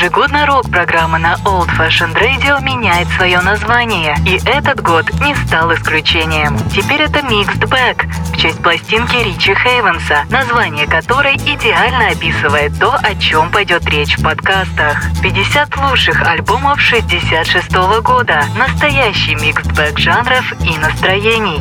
Ежегодно 0.00 0.46
рок-программа 0.46 1.18
на 1.18 1.34
Old 1.44 1.68
Fashioned 1.76 2.14
Radio 2.14 2.62
меняет 2.62 3.06
свое 3.08 3.38
название, 3.42 4.16
и 4.24 4.40
этот 4.48 4.80
год 4.80 5.04
не 5.20 5.34
стал 5.34 5.74
исключением. 5.74 6.56
Теперь 6.70 7.02
это 7.02 7.18
Mixed 7.18 7.60
Bag 7.68 8.10
в 8.32 8.38
честь 8.38 8.62
пластинки 8.62 9.16
Ричи 9.16 9.54
Хейвенса, 9.54 10.24
название 10.30 10.86
которой 10.86 11.36
идеально 11.36 12.12
описывает 12.12 12.78
то, 12.78 12.94
о 12.94 13.14
чем 13.16 13.50
пойдет 13.50 13.84
речь 13.90 14.16
в 14.16 14.22
подкастах. 14.22 15.02
50 15.22 15.76
лучших 15.76 16.22
альбомов 16.26 16.80
66 16.80 17.70
года. 18.00 18.42
Настоящий 18.56 19.34
Mixed 19.34 19.70
Bag 19.74 19.98
жанров 19.98 20.50
и 20.64 20.78
настроений. 20.78 21.60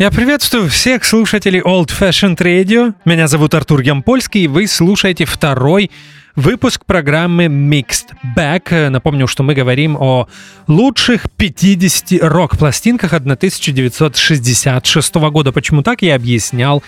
Я 0.00 0.10
приветствую 0.10 0.68
всех 0.70 1.04
слушателей 1.04 1.60
Old 1.60 1.88
Fashioned 1.88 2.38
Radio. 2.38 2.94
Меня 3.04 3.28
зовут 3.28 3.52
Артур 3.52 3.82
Ямпольский, 3.82 4.44
и 4.44 4.48
вы 4.48 4.66
слушаете 4.66 5.26
второй 5.26 5.90
выпуск 6.34 6.86
программы 6.86 7.44
Mixed 7.44 8.06
Back. 8.34 8.88
Напомню, 8.88 9.26
что 9.26 9.42
мы 9.42 9.52
говорим 9.52 9.98
о 10.00 10.26
лучших 10.68 11.30
50 11.36 12.22
рок-пластинках 12.22 13.12
1966 13.12 15.14
года. 15.16 15.52
Почему 15.52 15.82
так, 15.82 16.00
я 16.00 16.14
объяснял 16.14 16.82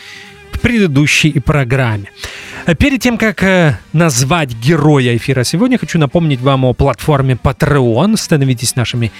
в 0.50 0.60
предыдущей 0.60 1.38
программе. 1.38 2.08
Перед 2.78 3.02
тем, 3.02 3.18
как 3.18 3.42
э, 3.42 3.78
назвать 3.92 4.54
героя 4.54 5.14
эфира 5.14 5.44
сегодня, 5.44 5.76
хочу 5.76 5.98
напомнить 5.98 6.40
вам 6.40 6.64
о 6.64 6.72
платформе 6.72 7.34
Patreon. 7.34 8.16
Становитесь 8.16 8.74
нашими 8.74 9.12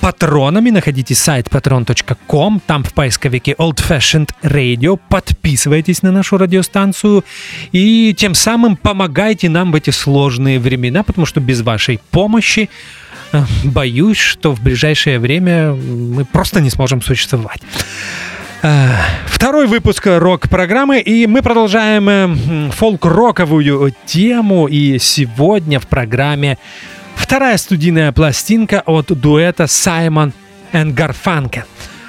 патронами. 0.00 0.70
Находите 0.70 1.14
сайт 1.14 1.48
patron.com, 1.48 2.60
там 2.66 2.84
в 2.84 2.92
поисковике 2.92 3.52
Old 3.52 3.78
Fashioned 3.86 4.30
Radio. 4.42 4.98
Подписывайтесь 5.08 6.02
на 6.02 6.12
нашу 6.12 6.38
радиостанцию 6.38 7.24
и 7.72 8.14
тем 8.16 8.34
самым 8.34 8.76
помогайте 8.76 9.48
нам 9.48 9.72
в 9.72 9.74
эти 9.74 9.90
сложные 9.90 10.58
времена, 10.58 11.02
потому 11.02 11.26
что 11.26 11.40
без 11.40 11.62
вашей 11.62 12.00
помощи 12.10 12.70
э, 13.32 13.42
боюсь, 13.64 14.18
что 14.18 14.54
в 14.54 14.60
ближайшее 14.60 15.18
время 15.18 15.72
мы 15.72 16.24
просто 16.24 16.60
не 16.60 16.70
сможем 16.70 17.02
существовать. 17.02 17.60
Э, 18.62 18.90
второй 19.26 19.66
выпуск 19.66 20.06
рок-программы, 20.06 21.00
и 21.00 21.26
мы 21.26 21.42
продолжаем 21.42 22.08
э, 22.08 22.70
фолк-роковую 22.70 23.92
тему, 24.06 24.68
и 24.68 24.98
сегодня 25.00 25.80
в 25.80 25.88
программе 25.88 26.58
Вторая 27.32 27.56
студийная 27.56 28.12
пластинка 28.12 28.82
от 28.84 29.06
дуэта 29.06 29.66
Саймон 29.66 30.34
и 30.74 30.84
Гарфанкен. 30.84 31.64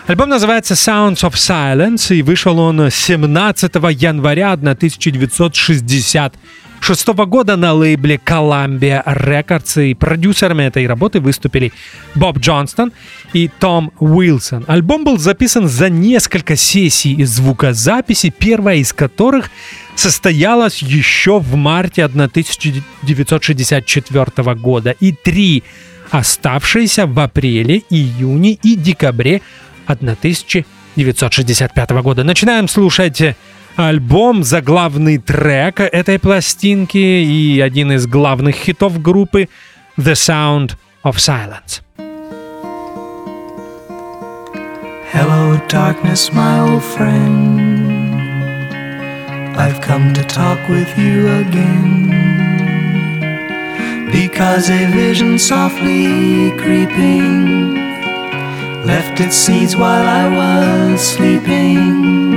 Альбом 0.05 0.27
называется 0.27 0.73
Sounds 0.73 1.21
of 1.21 1.35
Silence, 1.35 2.13
и 2.13 2.21
вышел 2.21 2.59
он 2.59 2.91
17 2.91 3.73
января 4.01 4.51
1966 6.83 7.29
года 7.29 7.55
на 7.55 7.71
лейбле 7.71 8.17
Columbia 8.17 9.01
Records, 9.05 9.89
и 9.89 9.93
продюсерами 9.93 10.63
этой 10.63 10.85
работы 10.85 11.21
выступили 11.21 11.71
Боб 12.13 12.39
Джонстон 12.39 12.91
и 13.31 13.47
Том 13.47 13.93
Уилсон. 14.01 14.65
Альбом 14.67 15.05
был 15.05 15.17
записан 15.17 15.69
за 15.69 15.89
несколько 15.89 16.57
сессий 16.57 17.23
звукозаписи, 17.23 18.33
первая 18.37 18.75
из 18.75 18.91
которых 18.91 19.49
состоялась 19.95 20.81
еще 20.81 21.39
в 21.39 21.55
марте 21.55 22.03
1964 22.03 24.55
года 24.55 24.93
и 24.99 25.13
три 25.13 25.63
оставшиеся 26.11 27.07
в 27.07 27.17
апреле, 27.17 27.83
июне 27.89 28.59
и 28.61 28.75
декабре 28.75 29.41
1965 29.85 31.89
года. 32.01 32.25
Начинаем 32.25 32.67
слушать 32.67 33.23
альбом, 33.75 34.43
заглавный 34.43 35.17
трек 35.17 35.79
этой 35.79 36.19
пластинки 36.19 36.97
и 36.97 37.59
один 37.59 37.91
из 37.91 38.07
главных 38.07 38.55
хитов 38.55 39.01
группы 39.01 39.49
The 39.97 40.13
Sound 40.13 40.75
of 41.03 41.17
Silence. 41.17 41.81
Hello, 45.11 45.59
darkness, 45.67 46.33
my 46.33 46.59
old 46.59 46.83
friend. 46.83 47.93
I've 49.55 49.79
come 49.81 50.11
to 50.13 50.23
talk 50.23 50.57
with 50.67 50.97
you 50.97 51.27
again. 51.27 52.09
Because 54.11 54.71
a 54.71 54.87
vision 54.87 55.37
softly 55.37 56.51
creeping 56.57 57.75
left 58.83 59.19
its 59.19 59.35
seeds 59.35 59.75
while 59.75 60.07
I 60.07 60.27
was 60.35 60.99
sleeping. 60.99 62.32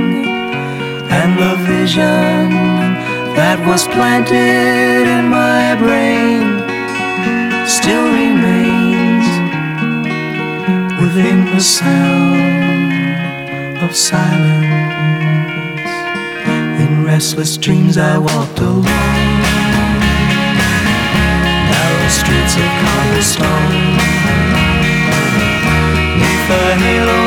And 1.09 1.37
the 1.37 1.55
vision 1.65 2.49
that 3.35 3.59
was 3.67 3.87
planted 3.87 5.07
in 5.17 5.29
my 5.29 5.75
brain 5.75 6.45
still 7.67 8.07
remains 8.21 9.27
within 11.01 11.45
the 11.45 11.61
sound 11.61 12.87
of 13.83 13.95
silence 13.95 14.71
In 16.81 17.03
restless 17.05 17.57
dreams 17.57 17.97
I 17.97 18.17
walked 18.17 18.59
alone. 18.59 19.27
Streets 22.09 22.55
of 22.55 22.63
cobblestone. 22.63 23.97
Neath 26.17 26.47
the 26.47 26.75
halo 26.79 27.26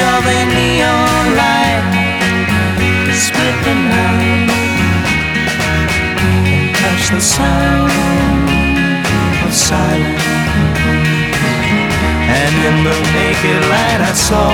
of 0.00 0.22
a 0.26 0.40
neon 0.56 1.24
light, 1.36 1.84
split 3.12 3.56
the 3.66 3.74
night 3.74 4.50
and 6.50 6.74
touch 6.80 7.04
the 7.12 7.20
sound 7.20 7.92
of 9.44 9.52
silence. 9.52 10.24
And 12.40 12.54
in 12.68 12.76
the 12.88 12.96
naked 13.16 13.62
light 13.72 14.00
I 14.00 14.14
saw 14.14 14.50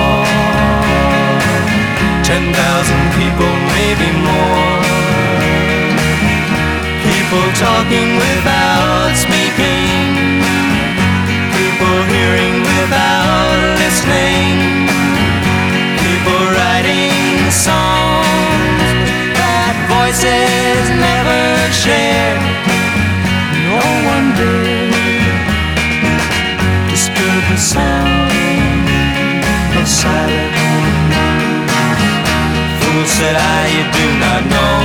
ten 2.23 2.43
thousand 2.53 3.05
people, 3.19 3.53
maybe 3.77 4.09
more. 4.27 4.77
People 7.07 7.47
talking 7.55 8.09
without 8.17 9.15
speaking. 9.15 10.43
People 11.55 11.97
hearing 12.11 12.55
without 12.61 13.79
listening. 13.79 14.55
Songs 17.57 18.85
that 19.33 19.75
voices 19.89 20.85
never 20.93 21.41
share. 21.73 22.37
No 23.65 23.81
one 24.13 24.27
did 24.37 24.93
disturb 26.93 27.41
the 27.49 27.57
sound 27.57 28.29
of 29.73 29.89
silence. 29.89 31.17
Fool 32.77 33.05
said 33.09 33.35
I, 33.35 33.59
you 33.73 33.83
do 33.89 34.07
not 34.21 34.41
know. 34.53 34.77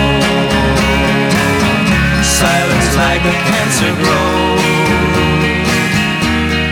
Silence 2.24 2.88
like 2.96 3.20
a 3.20 3.36
cancer 3.52 3.92
grows. 4.00 4.64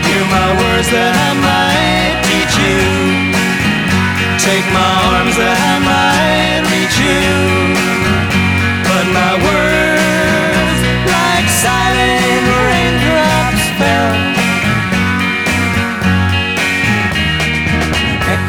Hear 0.09 0.25
my 0.33 0.49
words 0.65 0.89
that 0.89 1.13
I 1.13 1.31
might 1.45 2.25
teach 2.25 2.57
you. 2.57 2.81
Take 4.41 4.65
my 4.73 5.00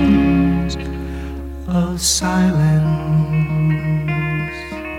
of 1.68 2.00
silence. 2.00 2.84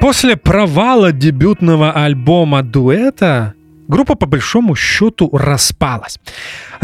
После 0.00 0.37
провала 0.37 1.12
дебютного 1.12 1.93
альбома 1.93 2.62
дуэта 2.62 3.55
группа 3.88 4.14
по 4.14 4.26
большому 4.26 4.75
счету 4.76 5.31
распалась. 5.32 6.19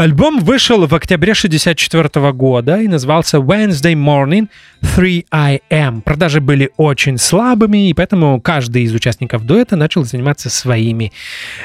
Альбом 0.01 0.39
вышел 0.39 0.87
в 0.87 0.95
октябре 0.95 1.33
1964 1.33 2.31
года 2.31 2.81
и 2.81 2.87
назывался 2.87 3.37
Wednesday 3.37 3.93
Morning 3.93 4.47
3 4.95 5.27
AM. 5.31 6.01
Продажи 6.01 6.41
были 6.41 6.71
очень 6.77 7.19
слабыми, 7.19 7.87
и 7.87 7.93
поэтому 7.93 8.41
каждый 8.41 8.81
из 8.81 8.95
участников 8.95 9.45
дуэта 9.45 9.75
начал 9.75 10.03
заниматься 10.03 10.49
своими 10.49 11.13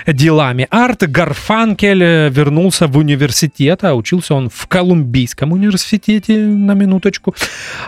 делами. 0.06 0.66
Арт 0.68 1.10
Гарфанкель 1.10 2.02
э, 2.02 2.28
вернулся 2.28 2.88
в 2.88 2.98
университет, 2.98 3.84
а 3.84 3.94
учился 3.94 4.34
он 4.34 4.50
в 4.50 4.66
Колумбийском 4.66 5.52
университете, 5.52 6.36
на 6.36 6.74
минуточку. 6.74 7.34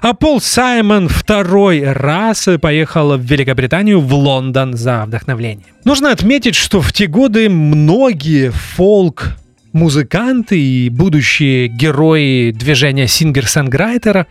А 0.00 0.15
Пол 0.15 0.41
Саймон 0.41 1.09
второй 1.09 1.93
раз 1.93 2.49
поехал 2.59 3.19
в 3.19 3.21
Великобританию, 3.21 4.00
в 4.00 4.15
Лондон 4.15 4.79
за 4.79 5.05
вдохновлением. 5.05 5.67
Нужно 5.85 6.11
отметить, 6.11 6.55
что 6.55 6.81
в 6.81 6.95
те 6.95 7.06
годы 7.06 7.50
многие 7.50 8.49
фолк 8.49 9.37
музыканты 9.73 10.61
и 10.61 10.88
будущие 10.88 11.69
герои 11.69 12.50
движения 12.53 13.06
singer-songwriter 13.06 14.20
а 14.20 14.26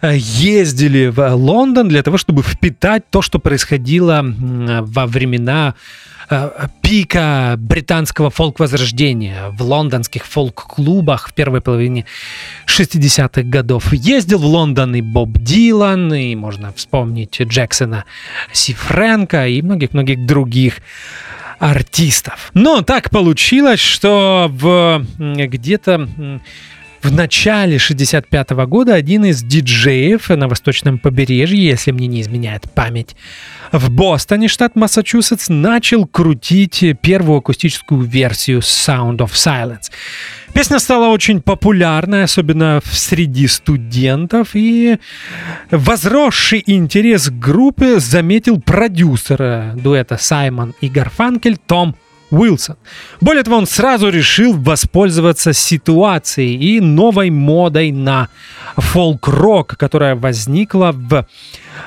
э, 0.00 0.16
ездили 0.16 1.06
в 1.06 1.34
Лондон 1.34 1.88
для 1.88 2.02
того, 2.02 2.18
чтобы 2.18 2.42
впитать 2.42 3.08
то, 3.10 3.22
что 3.22 3.38
происходило 3.38 4.24
во 4.24 5.06
времена 5.06 5.74
э, 6.30 6.50
пика 6.82 7.56
британского 7.58 8.30
фолк-возрождения 8.30 9.50
в 9.50 9.62
лондонских 9.62 10.24
фолк-клубах 10.24 11.28
в 11.28 11.34
первой 11.34 11.60
половине 11.60 12.04
60-х 12.66 13.42
годов. 13.42 13.92
Ездил 13.92 14.38
в 14.38 14.46
Лондон 14.46 14.94
и 14.94 15.00
Боб 15.00 15.38
Дилан, 15.38 16.12
и 16.14 16.34
можно 16.34 16.72
вспомнить 16.72 17.40
Джексона 17.40 18.04
Си 18.52 18.74
Фрэнка 18.74 19.48
и 19.48 19.62
многих-многих 19.62 20.26
других 20.26 20.80
артистов. 21.58 22.50
Но 22.54 22.82
так 22.82 23.10
получилось, 23.10 23.80
что 23.80 24.48
в 24.50 25.04
где-то 25.18 26.08
в 27.06 27.12
начале 27.12 27.78
65 27.78 28.50
года 28.66 28.94
один 28.94 29.24
из 29.26 29.40
диджеев 29.40 30.28
на 30.30 30.48
восточном 30.48 30.98
побережье, 30.98 31.64
если 31.64 31.92
мне 31.92 32.08
не 32.08 32.20
изменяет 32.20 32.68
память, 32.74 33.14
в 33.70 33.90
Бостоне, 33.90 34.48
штат 34.48 34.74
Массачусетс, 34.74 35.48
начал 35.48 36.06
крутить 36.06 36.84
первую 37.00 37.38
акустическую 37.38 38.00
версию 38.00 38.58
Sound 38.58 39.18
of 39.18 39.34
Silence. 39.34 39.92
Песня 40.52 40.80
стала 40.80 41.08
очень 41.08 41.40
популярной, 41.40 42.24
особенно 42.24 42.80
среди 42.90 43.46
студентов, 43.46 44.50
и 44.54 44.98
возросший 45.70 46.62
интерес 46.66 47.28
к 47.28 47.38
группе 47.38 48.00
заметил 48.00 48.60
продюсер 48.60 49.74
дуэта 49.76 50.16
Саймон 50.18 50.74
и 50.80 50.88
Гарфанкель 50.88 51.58
Том 51.58 51.94
Уилсон. 52.30 52.76
Более 53.20 53.42
того, 53.42 53.56
он 53.56 53.66
сразу 53.66 54.08
решил 54.08 54.54
воспользоваться 54.54 55.52
ситуацией 55.52 56.56
и 56.76 56.80
новой 56.80 57.30
модой 57.30 57.92
на 57.92 58.28
фолк-рок, 58.76 59.76
которая 59.76 60.16
возникла 60.16 60.92
в, 60.92 61.26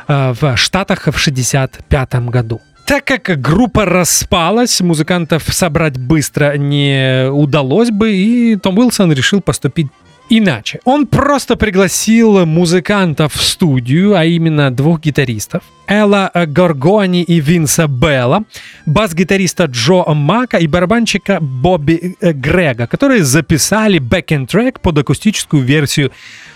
э, 0.07 0.33
в 0.39 0.57
Штатах 0.57 1.07
в 1.07 1.18
1965 1.18 2.30
году. 2.30 2.62
Так 2.86 3.06
как 3.06 3.39
группа 3.39 3.86
распалась, 3.86 4.81
музыкантов 4.81 5.44
собрать 5.53 5.97
быстро 5.97 6.57
не 6.57 7.30
удалось 7.30 7.92
бы, 7.92 8.12
и 8.12 8.56
Том 8.56 8.80
Уилсон 8.80 9.13
решил 9.13 9.42
поступить 9.42 9.88
иначе. 10.30 10.80
Он 10.86 11.08
просто 11.08 11.56
пригласил 11.56 12.46
музыкантов 12.46 13.34
в 13.34 13.42
студию, 13.42 14.16
а 14.16 14.26
именно 14.26 14.72
двух 14.72 15.02
гитаристов. 15.02 15.64
Эла 15.88 16.31
Горгони 16.34 17.24
и 17.24 17.40
Винса 17.40 17.88
Белла, 17.88 18.44
бас-гитариста 18.86 19.66
Джо 19.66 20.04
Мака 20.14 20.58
и 20.58 20.68
барабанщика 20.68 21.40
Бобби 21.42 22.16
э, 22.22 22.31
Грега, 22.31 22.86
которые 22.86 23.24
записали 23.24 24.00
backing 24.00 24.46
track 24.46 24.80
под 24.80 25.00
акустическую 25.00 25.64
версию 25.64 26.12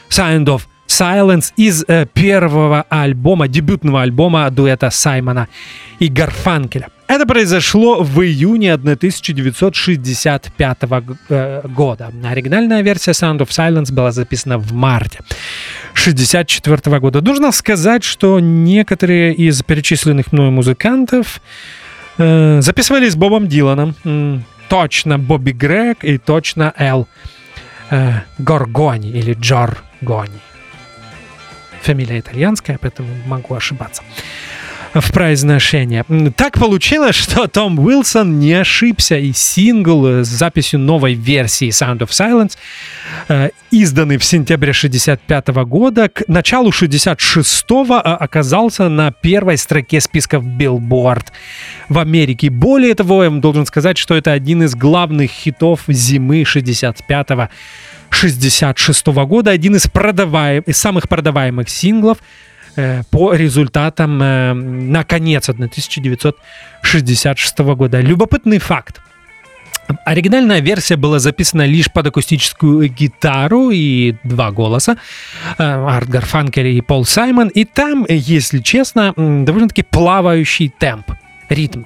Sound 0.09 0.45
of 0.45 0.61
Silence 0.87 1.51
из 1.57 1.83
э, 1.87 2.05
первого 2.13 2.85
альбома, 2.89 3.47
дебютного 3.47 4.03
альбома 4.03 4.49
дуэта 4.51 4.91
Саймона 4.91 5.47
и 5.99 6.07
Гарфанкеля. 6.07 6.89
Это 7.07 7.25
произошло 7.25 8.01
в 8.01 8.21
июне 8.21 8.73
1965 8.73 10.77
э, 11.29 11.61
года. 11.67 12.11
Оригинальная 12.23 12.81
версия 12.81 13.11
Sound 13.11 13.39
of 13.39 13.49
Silence 13.49 13.93
была 13.93 14.11
записана 14.11 14.57
в 14.57 14.73
марте 14.73 15.19
1964 15.91 16.99
года. 16.99 17.21
Нужно 17.21 17.51
сказать, 17.51 18.03
что 18.03 18.39
некоторые 18.39 19.33
из 19.33 19.61
перечисленных 19.63 20.31
мною 20.31 20.51
музыкантов 20.51 21.41
э, 22.17 22.61
записывали 22.61 23.09
с 23.09 23.15
Бобом 23.15 23.47
Диланом. 23.47 23.95
Точно 24.69 25.19
Бобби 25.19 25.51
Грег 25.51 26.03
и 26.03 26.17
точно 26.17 26.73
Эл 26.77 27.07
э, 27.89 28.21
Горгони 28.37 29.09
или 29.09 29.33
Джор 29.33 29.83
Гони. 30.01 30.39
Фамилия 31.81 32.19
итальянская, 32.19 32.77
поэтому 32.81 33.09
могу 33.25 33.55
ошибаться 33.55 34.03
в 34.93 35.11
произношении. 35.11 36.03
Так 36.31 36.59
получилось, 36.59 37.15
что 37.15 37.47
Том 37.47 37.79
Уилсон 37.79 38.39
не 38.39 38.53
ошибся, 38.53 39.17
и 39.17 39.33
сингл 39.33 40.23
с 40.23 40.27
записью 40.27 40.79
новой 40.79 41.13
версии 41.13 41.69
Sound 41.69 41.99
of 41.99 42.09
Silence, 42.09 42.57
э, 43.27 43.49
изданный 43.71 44.17
в 44.17 44.23
сентябре 44.23 44.73
65 44.73 45.47
года, 45.65 46.09
к 46.09 46.27
началу 46.27 46.69
66-го 46.69 47.95
а, 47.95 48.15
оказался 48.15 48.89
на 48.89 49.11
первой 49.11 49.57
строке 49.57 49.99
списков 49.99 50.43
Billboard 50.43 51.25
в 51.89 51.99
Америке. 51.99 52.49
Более 52.49 52.95
того, 52.95 53.23
я 53.23 53.29
вам 53.29 53.41
должен 53.41 53.65
сказать, 53.65 53.97
что 53.97 54.15
это 54.15 54.31
один 54.31 54.63
из 54.63 54.75
главных 54.75 55.31
хитов 55.31 55.81
зимы 55.87 56.43
65-го 56.43 57.49
66 58.11 59.07
года, 59.07 59.51
один 59.51 59.75
из, 59.75 59.87
продаваем, 59.87 60.63
из 60.67 60.77
самых 60.77 61.09
продаваемых 61.09 61.67
синглов 61.67 62.19
э, 62.19 62.21
по 63.11 63.33
результатам 63.33 64.21
э, 64.21 64.53
на 64.53 65.03
конец 65.03 65.49
1966 65.49 67.59
года. 67.59 68.01
Любопытный 68.01 68.59
факт. 68.59 69.01
Оригинальная 70.05 70.61
версия 70.61 70.95
была 70.95 71.19
записана 71.19 71.65
лишь 71.65 71.91
под 71.91 72.07
акустическую 72.07 72.89
гитару 72.89 73.69
и 73.69 74.15
два 74.23 74.51
голоса. 74.51 74.97
Э, 75.57 75.85
Арт 75.85 76.09
Гарфанкель 76.09 76.67
и 76.67 76.81
Пол 76.81 77.05
Саймон. 77.05 77.49
И 77.49 77.65
там, 77.65 78.05
если 78.09 78.59
честно, 78.59 79.13
довольно-таки 79.15 79.83
плавающий 79.83 80.69
темп, 80.69 81.11
ритм. 81.49 81.83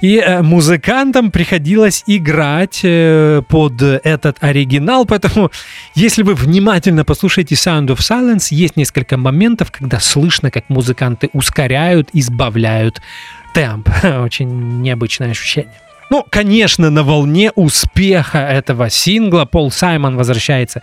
И 0.00 0.18
э, 0.18 0.42
музыкантам 0.42 1.32
приходилось 1.32 2.04
играть 2.06 2.80
э, 2.84 3.42
под 3.48 3.82
этот 3.82 4.36
оригинал, 4.40 5.06
поэтому 5.06 5.50
если 5.94 6.22
вы 6.22 6.34
внимательно 6.34 7.04
послушаете 7.04 7.56
Sound 7.56 7.88
of 7.88 7.98
Silence, 7.98 8.48
есть 8.50 8.76
несколько 8.76 9.16
моментов, 9.16 9.72
когда 9.72 9.98
слышно, 9.98 10.50
как 10.52 10.68
музыканты 10.68 11.30
ускоряют, 11.32 12.10
избавляют 12.12 13.02
темп. 13.54 13.88
Очень 14.04 14.82
необычное 14.82 15.30
ощущение. 15.30 15.74
Ну, 16.10 16.24
конечно, 16.28 16.90
на 16.90 17.02
волне 17.02 17.50
успеха 17.54 18.38
этого 18.38 18.88
сингла 18.88 19.44
Пол 19.44 19.70
Саймон 19.70 20.16
возвращается 20.16 20.82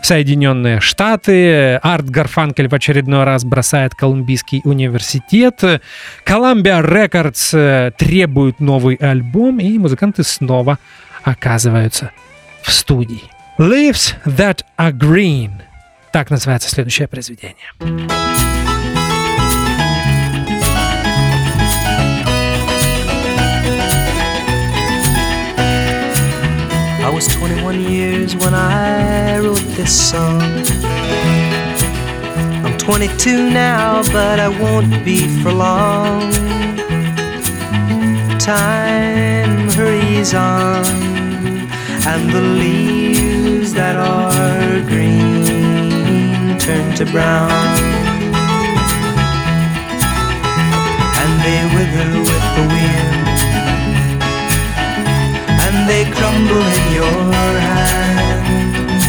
в 0.00 0.06
Соединенные 0.06 0.80
Штаты. 0.80 1.74
Арт 1.76 2.08
Гарфанкель 2.08 2.68
в 2.68 2.74
очередной 2.74 3.24
раз 3.24 3.44
бросает 3.44 3.94
Колумбийский 3.94 4.60
университет. 4.64 5.62
Columbia 6.24 6.82
Records 6.82 7.50
э, 7.52 7.90
требует 7.98 8.60
новый 8.60 8.94
альбом, 8.94 9.58
и 9.58 9.76
музыканты 9.76 10.22
снова 10.22 10.78
оказываются 11.24 12.12
в 12.62 12.70
студии. 12.70 13.22
Leaves 13.58 14.14
That 14.24 14.60
Are 14.78 14.92
Green. 14.92 15.50
Так 16.12 16.30
называется 16.30 16.70
следующее 16.70 17.08
произведение. 17.08 17.56
I 27.10 27.12
was 27.12 27.26
21 27.26 27.80
years 27.80 28.36
when 28.36 28.54
I 28.54 29.38
wrote 29.40 29.66
this 29.74 29.92
song. 30.10 30.40
I'm 32.64 32.78
22 32.78 33.50
now, 33.50 34.04
but 34.12 34.38
I 34.38 34.46
won't 34.46 35.04
be 35.04 35.26
for 35.42 35.52
long. 35.52 36.30
Time 38.38 39.68
hurries 39.70 40.34
on, 40.34 40.86
and 42.06 42.30
the 42.30 42.42
leaves 42.42 43.72
that 43.74 43.96
are 43.96 44.80
green 44.88 46.58
turn 46.60 46.94
to 46.94 47.04
brown. 47.06 47.50
And 51.20 51.32
they 51.44 51.60
wither 51.74 52.20
with 52.20 52.46
the 52.54 52.64
wind, 52.72 53.29
crumble 56.40 56.66
in 56.66 56.92
your 56.92 57.60
hand. 57.60 59.00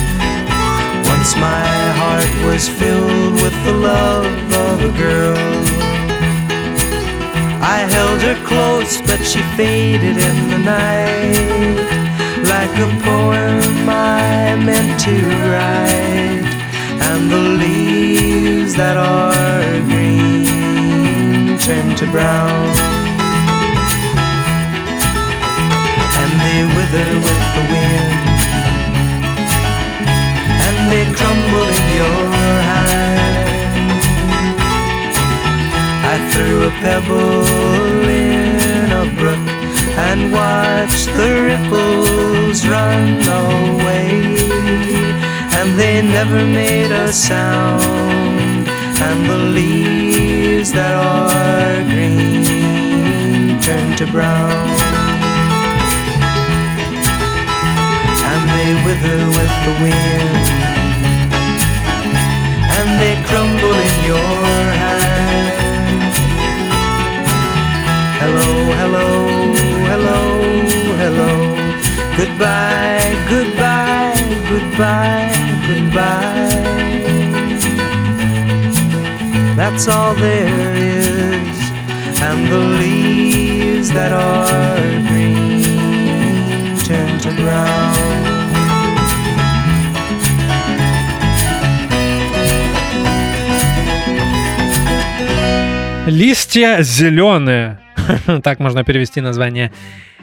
Once 1.07 1.35
my 1.35 1.67
heart 1.99 2.45
was 2.45 2.67
filled 2.67 3.33
with 3.41 3.55
the 3.65 3.73
love 3.73 4.53
of 4.67 4.83
a 4.83 4.97
girl. 4.97 5.37
I 7.63 7.79
held 7.95 8.21
her 8.21 8.45
close, 8.45 9.01
but 9.01 9.23
she 9.23 9.41
faded 9.55 10.17
in 10.17 10.49
the 10.49 10.57
night 10.57 11.77
like 12.53 12.73
a 12.77 12.89
poem 13.03 13.89
I 13.89 14.55
meant 14.55 14.99
to 15.01 15.15
write. 15.51 16.49
And 17.07 17.29
the 17.29 17.43
leaves 17.63 18.75
that 18.75 18.97
are 18.97 19.79
green 19.89 21.57
turn 21.59 21.95
to 21.95 22.05
brown. 22.11 23.00
They 26.51 26.63
wither 26.75 27.09
with 27.25 27.43
the 27.55 27.63
wind. 27.71 28.19
And 30.67 30.77
they 30.91 31.05
crumble 31.17 31.69
in 31.79 31.87
your 32.01 32.23
hand. 32.69 33.99
I 36.13 36.15
threw 36.31 36.55
a 36.69 36.71
pebble 36.83 38.03
in 38.27 38.87
a 39.03 39.05
brook 39.19 39.45
and 40.09 40.19
watched 40.39 41.09
the 41.19 41.31
ripples 41.49 42.59
run 42.67 43.07
away. 43.43 44.09
And 45.57 45.69
they 45.79 46.01
never 46.17 46.41
made 46.61 46.91
a 46.91 47.13
sound. 47.13 48.67
And 49.07 49.19
the 49.31 49.41
leaves 49.59 50.71
that 50.73 50.95
are 51.13 51.77
green 51.91 53.59
turn 53.61 53.87
to 53.97 54.05
brown. 54.11 54.90
They 58.61 58.73
wither 58.85 59.21
with 59.37 59.53
the 59.65 59.73
wind. 59.83 60.45
And 62.77 62.89
they 63.01 63.15
crumble 63.27 63.77
in 63.87 63.95
your 64.11 64.59
hand. 64.81 66.13
Hello, 68.21 68.49
hello, 68.79 69.09
hello, 69.89 70.21
hello. 71.01 71.31
Goodbye, 72.19 73.11
goodbye, 73.33 74.21
goodbye, 74.51 75.33
goodbye. 75.67 76.61
That's 79.59 79.87
all 79.87 80.13
there 80.13 80.75
is. 80.75 81.57
And 82.27 82.39
the 82.53 82.63
leaves 82.81 83.89
that 83.97 84.11
are 84.11 85.09
green 85.09 85.61
turn 86.85 87.19
to 87.25 87.31
brown. 87.41 88.30
Листья 96.11 96.81
зеленые. 96.81 97.79
Так 98.43 98.59
можно 98.59 98.83
перевести 98.83 99.21
название 99.21 99.71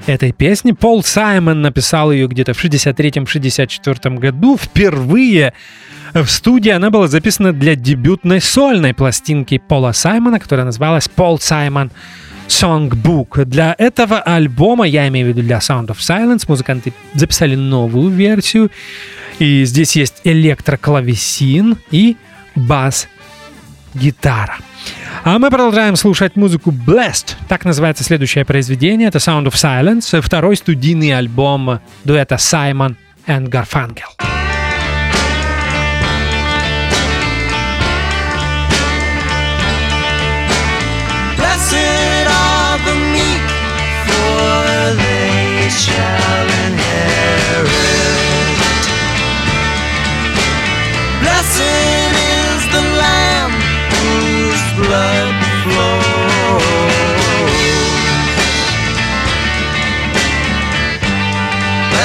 этой 0.07 0.33
песни. 0.33 0.73
Пол 0.73 1.03
Саймон 1.03 1.63
написал 1.63 2.13
ее 2.13 2.29
где-то 2.29 2.53
в 2.53 2.63
63-64 2.63 4.19
году. 4.19 4.59
Впервые 4.59 5.55
в 6.13 6.27
студии 6.27 6.71
она 6.71 6.91
была 6.91 7.09
записана 7.09 7.55
для 7.55 7.75
дебютной 7.75 8.43
сольной 8.43 8.93
пластинки 8.93 9.63
Пола 9.67 9.93
Саймона, 9.93 10.39
которая 10.39 10.67
называлась 10.67 11.09
«Пол 11.09 11.39
Саймон 11.39 11.91
Songbook». 12.49 13.47
Для 13.47 13.75
этого 13.79 14.21
альбома, 14.21 14.87
я 14.87 15.09
имею 15.09 15.27
в 15.27 15.29
виду 15.31 15.41
для 15.41 15.57
Sound 15.57 15.87
of 15.87 16.01
Silence, 16.01 16.45
музыканты 16.49 16.93
записали 17.15 17.55
новую 17.55 18.11
версию. 18.11 18.71
И 19.39 19.65
здесь 19.65 19.97
есть 19.97 20.21
электроклавесин 20.25 21.79
и 21.91 22.19
бас-гитара. 22.55 24.59
А 25.25 25.39
мы 25.39 25.51
продолжаем 25.51 25.97
слушать 25.97 26.37
музыку 26.37 26.71
Blessed. 26.71 27.35
Так 27.49 27.65
называется 27.65 28.05
следующее 28.05 28.45
произведение. 28.45 29.09
Это 29.09 29.19
Sound 29.19 29.45
of 29.45 29.55
Silence, 29.55 30.21
второй 30.21 30.57
студийный 30.57 31.17
альбом 31.17 31.81
дуэта 32.05 32.37
Simon 32.37 32.97
and 33.27 33.49
Garfunkel. 33.49 34.09
Blessed 41.37 42.27
are 42.27 42.79
the 42.87 42.95
meek, 43.13 43.45
for 44.07 44.97
they 44.97 45.69
shall 45.69 46.49
inherit. 46.67 47.28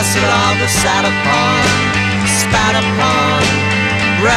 Blessed 0.03 0.19
are 0.19 0.59
the 0.59 0.67
sat 0.67 1.07
upon, 1.07 1.63
spat 2.27 2.75
upon, 2.75 3.39
ride 4.19 4.35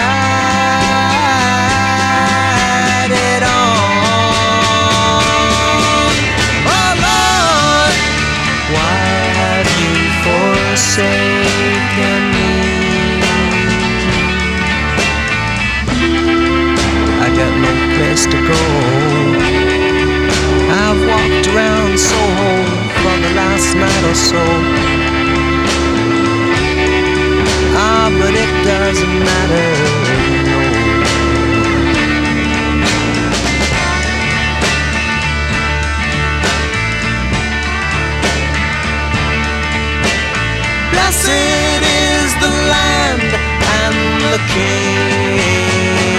on. 3.42 6.14
Oh 6.70 6.94
Lord, 7.02 7.98
why 8.74 8.98
have 9.42 9.66
you 9.82 9.94
forsaken 10.22 12.22
me? 12.30 12.54
I 17.18 17.26
got 17.34 17.50
no 17.66 17.72
place 17.96 18.24
to 18.30 18.38
go. 18.50 18.62
I've 20.78 21.00
walked 21.10 21.46
around 21.50 21.98
Soho 21.98 22.54
for 23.02 23.16
the 23.18 23.34
last 23.34 23.74
night 23.74 24.04
or 24.04 24.14
so. 24.14 25.05
But 28.08 28.34
it 28.34 28.64
doesn't 28.64 29.18
matter. 29.18 29.68
Blessed 40.92 41.82
is 41.82 42.30
the 42.40 42.52
land 42.72 43.30
and 43.82 43.98
the 44.22 44.38
kingdom. 44.54 46.15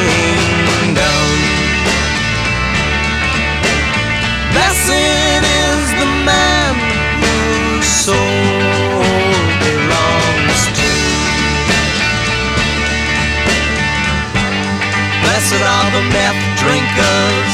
Blessed 15.50 15.63
are 15.63 15.92
the 15.96 16.04
meth 16.12 16.44
drinkers, 16.60 17.54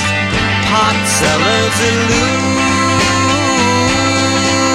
pot 0.65 0.97
sellers, 1.05 1.77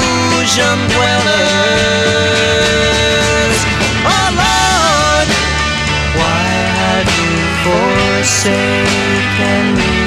illusion 0.06 0.78
dwellers. 0.94 1.26
Oh 4.06 4.28
Lord, 4.38 5.28
why 6.14 6.46
have 6.78 7.10
you 7.18 7.34
forsaken 7.66 8.84
me? 9.74 9.98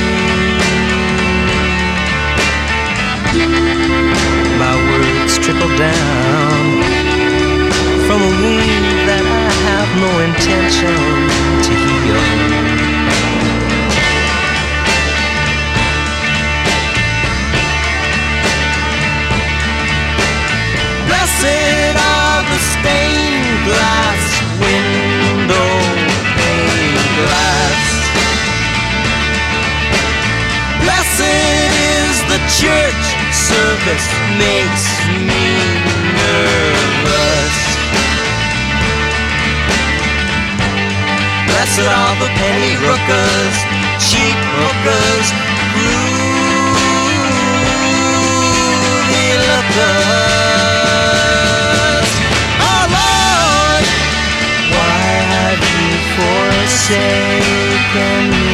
My 4.56 4.76
words 4.88 5.34
trickle 5.38 5.74
down 5.76 6.64
from 8.08 8.20
a 8.24 8.32
wound 8.40 8.88
that 9.04 9.26
I 9.28 9.52
have 9.68 9.92
no 10.00 10.12
intention 10.24 10.96
to 11.60 11.72
heal. 11.76 12.71
Stained 22.82 23.46
glass 23.70 24.22
window 24.58 25.74
glass. 27.18 27.82
Blessed 30.82 31.38
is 31.94 32.16
the 32.34 32.42
church 32.62 33.06
service 33.30 34.08
makes 34.42 34.86
me 35.30 35.46
nervous. 36.18 37.56
Blessed 41.50 41.86
are 41.86 42.16
the 42.18 42.30
penny 42.42 42.74
rookers, 42.82 43.58
cheap 44.10 44.40
hookers, 44.58 45.28
groovy 45.74 46.02
lookers. 49.50 50.31
forsaken 56.92 58.30
me. 58.32 58.52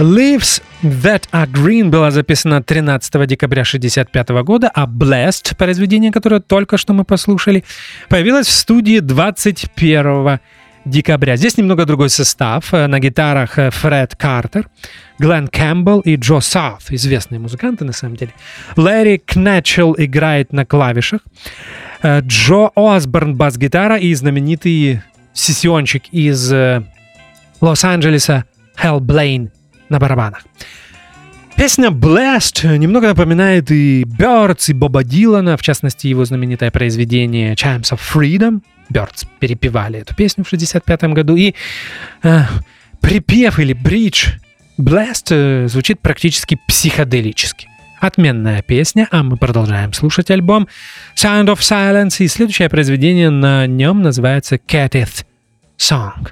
Leaves 0.00 0.62
That 0.82 1.28
Are 1.30 1.46
Green 1.46 1.90
была 1.90 2.10
записана 2.10 2.62
13 2.62 3.26
декабря 3.26 3.62
1965 3.62 4.28
года, 4.44 4.70
а 4.74 4.86
Blessed, 4.86 5.54
произведение, 5.56 6.10
которое 6.10 6.40
только 6.40 6.78
что 6.78 6.94
мы 6.94 7.04
послушали, 7.04 7.64
появилось 8.08 8.46
в 8.46 8.50
студии 8.50 9.00
21 9.00 10.40
декабря. 10.86 11.36
Здесь 11.36 11.58
немного 11.58 11.84
другой 11.84 12.08
состав. 12.08 12.72
На 12.72 12.98
гитарах 12.98 13.58
Фред 13.74 14.16
Картер, 14.16 14.68
Глен 15.18 15.48
Кэмпбелл 15.48 16.00
и 16.00 16.16
Джо 16.16 16.40
Саут, 16.40 16.84
известные 16.88 17.38
музыканты 17.38 17.84
на 17.84 17.92
самом 17.92 18.16
деле. 18.16 18.32
Лэри 18.76 19.18
Кнетчелл 19.18 19.94
играет 19.98 20.54
на 20.54 20.64
клавишах. 20.64 21.20
Джо 22.02 22.70
Осборн 22.74 23.34
бас-гитара 23.36 23.98
и 23.98 24.14
знаменитый 24.14 25.02
сессиончик 25.34 26.04
из 26.10 26.50
э, 26.50 26.82
Лос-Анджелеса 27.60 28.46
Хелл 28.80 29.00
Блейн 29.00 29.50
на 29.90 29.98
барабанах. 29.98 30.44
Песня 31.56 31.88
Blast 31.90 32.78
немного 32.78 33.08
напоминает 33.08 33.70
и 33.70 34.04
Birds, 34.04 34.70
и 34.70 34.72
Боба 34.72 35.04
Дилана, 35.04 35.58
в 35.58 35.62
частности, 35.62 36.06
его 36.06 36.24
знаменитое 36.24 36.70
произведение 36.70 37.52
Chimes 37.54 37.92
of 37.92 38.00
Freedom. 38.00 38.62
Birds 38.90 39.26
перепевали 39.38 40.00
эту 40.00 40.14
песню 40.14 40.44
в 40.44 40.48
65 40.48 41.04
году, 41.12 41.36
и 41.36 41.54
э, 42.22 42.40
припев 43.02 43.58
или 43.58 43.74
бридж 43.74 44.30
Blast 44.78 45.26
э, 45.30 45.68
звучит 45.68 46.00
практически 46.00 46.58
психоделически. 46.66 47.68
Отменная 48.00 48.62
песня, 48.62 49.06
а 49.10 49.22
мы 49.22 49.36
продолжаем 49.36 49.92
слушать 49.92 50.30
альбом 50.30 50.66
Sound 51.14 51.54
of 51.54 51.58
Silence, 51.58 52.24
и 52.24 52.28
следующее 52.28 52.70
произведение 52.70 53.28
на 53.28 53.66
нем 53.66 54.00
называется 54.00 54.56
Cateth 54.56 55.26
Song. 55.76 56.30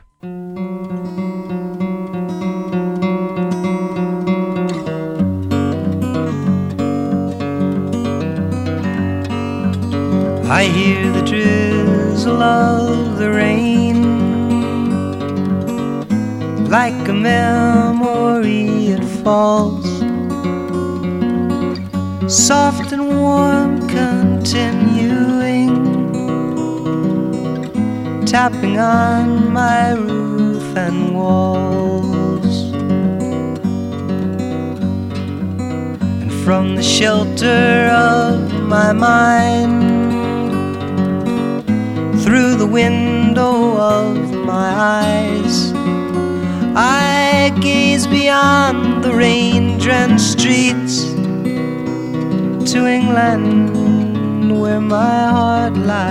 I 10.50 10.64
hear 10.64 11.12
the 11.12 11.20
drizzle 11.20 12.42
of 12.42 13.18
the 13.18 13.30
rain 13.30 13.98
like 16.70 17.06
a 17.06 17.12
memory 17.12 18.88
it 18.88 19.04
falls. 19.22 19.86
Soft 22.26 22.92
and 22.92 23.08
warm 23.08 23.86
continuing 23.88 25.68
tapping 28.24 28.78
on 28.78 29.52
my 29.52 29.92
roof 29.92 30.74
and 30.76 31.14
walls. 31.14 32.72
And 36.22 36.32
from 36.42 36.74
the 36.74 36.82
shelter 36.82 37.90
of 37.92 38.62
my 38.62 38.94
mind 38.94 39.87
through 42.28 42.56
the 42.56 42.66
window 42.66 43.78
of 43.78 44.30
my 44.44 44.68
eyes. 45.00 45.72
I 46.76 47.50
gaze 47.58 48.06
beyond 48.06 49.02
the 49.02 49.14
rain 49.14 49.78
drenched 49.78 50.20
streets 50.36 51.04
to 52.70 52.86
England 52.86 53.70
where 54.60 54.78
my 54.78 55.30
heart 55.36 55.72
lies. 55.72 56.08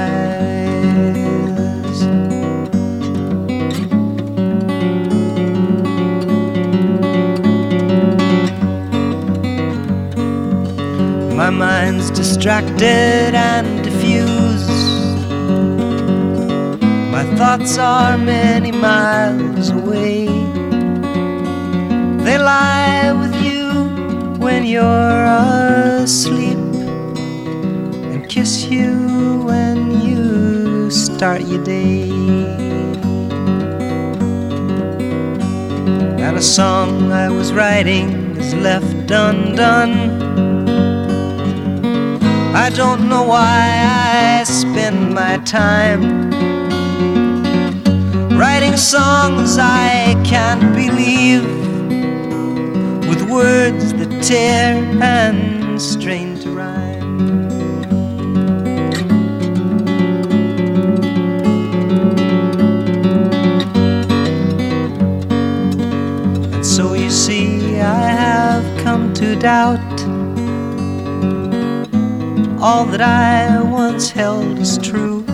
My 11.35 11.51
mind's 11.51 12.09
distracted 12.09 13.35
and 13.35 13.86
My 17.17 17.25
thoughts 17.35 17.79
are 17.79 18.15
many 18.15 18.71
miles 18.71 19.71
away. 19.71 20.27
They 22.25 22.37
lie 22.37 23.11
with 23.11 23.35
you 23.43 24.37
when 24.37 24.63
you're 24.67 25.23
asleep 26.03 26.59
and 28.11 28.29
kiss 28.29 28.65
you 28.65 29.41
when 29.43 29.99
you 29.99 30.91
start 30.91 31.41
your 31.41 31.63
day. 31.63 32.07
And 36.21 36.37
a 36.37 36.43
song 36.43 37.11
I 37.11 37.31
was 37.31 37.51
writing 37.51 38.37
is 38.37 38.53
left 38.53 39.09
undone. 39.09 39.95
I 42.55 42.69
don't 42.69 43.09
know 43.09 43.23
why 43.23 44.41
I 44.41 44.43
spend 44.43 45.15
my 45.15 45.37
time 45.39 46.37
writing 48.37 48.77
songs 48.77 49.57
I 49.57 50.13
can't 50.23 50.75
believe 50.75 51.43
with 53.09 53.27
words 53.27 53.93
that 53.93 54.23
tear 54.23 54.75
and 55.01 55.81
strain 55.81 56.39
to 56.41 56.51
rhyme. 56.51 57.31
And 66.53 66.63
so 66.63 66.93
you 66.93 67.09
see, 67.09 67.79
I 67.79 68.09
have 68.23 68.83
come 68.83 69.15
to 69.15 69.35
doubt 69.35 69.79
all 72.61 72.85
that 72.85 73.01
I 73.01 73.63
once 73.63 74.11
held 74.11 74.59
as 74.59 74.77
true. 74.77 75.25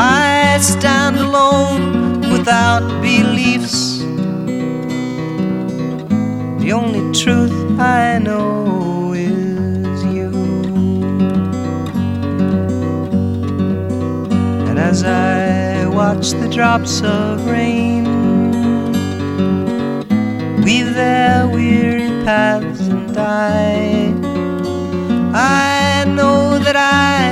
I 0.00 0.37
stand 0.62 1.16
alone 1.16 2.20
without 2.32 2.82
beliefs. 3.00 3.98
The 6.62 6.72
only 6.72 7.12
truth 7.14 7.78
I 7.78 8.18
know 8.18 9.12
is 9.12 10.04
you. 10.04 10.30
And 14.68 14.78
as 14.78 15.04
I 15.04 15.86
watch 15.86 16.30
the 16.30 16.48
drops 16.48 17.02
of 17.02 17.46
rain 17.46 18.04
weave 20.64 20.92
their 20.94 21.46
weary 21.46 22.08
paths 22.24 22.80
and 22.80 23.14
die, 23.14 24.12
I 25.32 26.04
know 26.04 26.58
that 26.58 26.76
I 26.76 27.27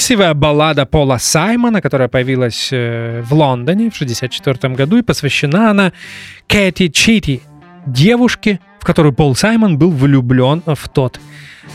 Красивая 0.00 0.32
баллада 0.32 0.86
Пола 0.86 1.18
Саймона, 1.18 1.82
которая 1.82 2.08
появилась 2.08 2.70
э, 2.72 3.20
в 3.22 3.34
Лондоне 3.34 3.90
в 3.90 3.96
1964 3.96 4.74
году, 4.74 4.96
и 4.96 5.02
посвящена 5.02 5.70
она 5.70 5.92
Кэти 6.46 6.88
Чити, 6.88 7.42
девушке, 7.84 8.60
в 8.80 8.86
которую 8.86 9.12
Пол 9.12 9.36
Саймон 9.36 9.76
был 9.76 9.90
влюблен 9.90 10.62
в 10.64 10.88
тот 10.88 11.20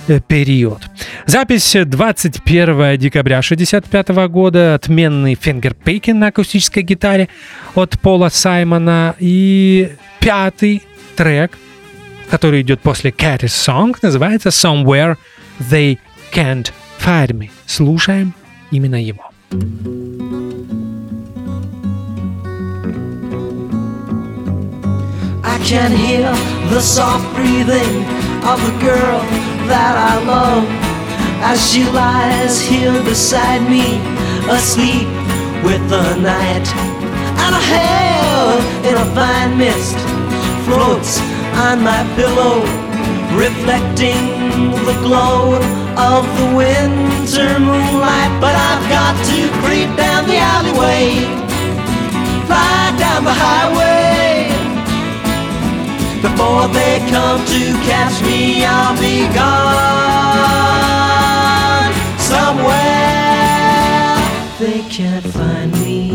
э, 0.07 0.19
период. 0.27 0.79
Запись 1.27 1.77
21 1.79 2.97
декабря 2.97 3.37
1965 3.37 4.09
года, 4.27 4.73
отменный 4.73 5.35
fingerpicking 5.35 6.19
на 6.19 6.27
акустической 6.29 6.81
гитаре 6.81 7.29
от 7.75 7.99
Пола 8.01 8.29
Саймона 8.29 9.13
и 9.19 9.91
пятый 10.19 10.81
трек, 11.15 11.59
который 12.31 12.63
идет 12.63 12.81
после 12.81 13.11
Kathy's 13.11 13.43
Song, 13.43 13.95
называется 14.01 14.49
Somewhere 14.49 15.15
They 15.59 15.99
Can't 16.33 16.71
Find 17.04 17.32
Me. 17.38 17.50
Слушаем 17.66 18.34
именно 18.70 19.02
его. 19.02 19.24
I 25.42 25.58
can 25.64 25.92
hear 25.92 26.30
the 26.70 26.80
soft 26.80 27.34
breathing 27.34 28.04
of 28.44 28.58
the 28.66 28.76
girl 28.80 29.20
that 29.68 29.94
I 29.96 30.24
love 30.24 30.66
as 31.42 31.58
she 31.70 31.84
lies 31.84 32.60
here 32.60 32.92
beside 33.04 33.62
me, 33.68 33.98
asleep 34.50 35.08
with 35.64 35.82
the 35.88 36.16
night. 36.16 36.66
And 37.42 37.54
a 37.54 37.62
hell 37.72 38.58
in 38.84 38.94
a 38.96 39.06
fine 39.14 39.56
mist 39.56 39.96
floats 40.66 41.20
on 41.56 41.82
my 41.82 42.02
pillow, 42.16 42.60
reflecting 43.36 44.33
the 44.85 44.95
glow 45.03 45.59
of 45.97 46.23
the 46.39 46.47
winter 46.55 47.59
moonlight. 47.59 48.31
But 48.39 48.55
I've 48.55 48.85
got 48.89 49.15
to 49.29 49.49
creep 49.61 49.91
down 49.97 50.25
the 50.27 50.37
alleyway, 50.37 51.25
fly 52.47 52.95
down 52.97 53.23
the 53.23 53.33
highway. 53.33 54.51
Before 56.21 56.67
they 56.69 56.99
come 57.09 57.41
to 57.45 57.61
catch 57.89 58.21
me, 58.23 58.65
I'll 58.65 58.97
be 58.99 59.27
gone 59.33 59.55
somewhere. 62.17 62.95
They 64.59 64.81
can't 64.89 65.25
find 65.25 65.71
me. 65.83 66.11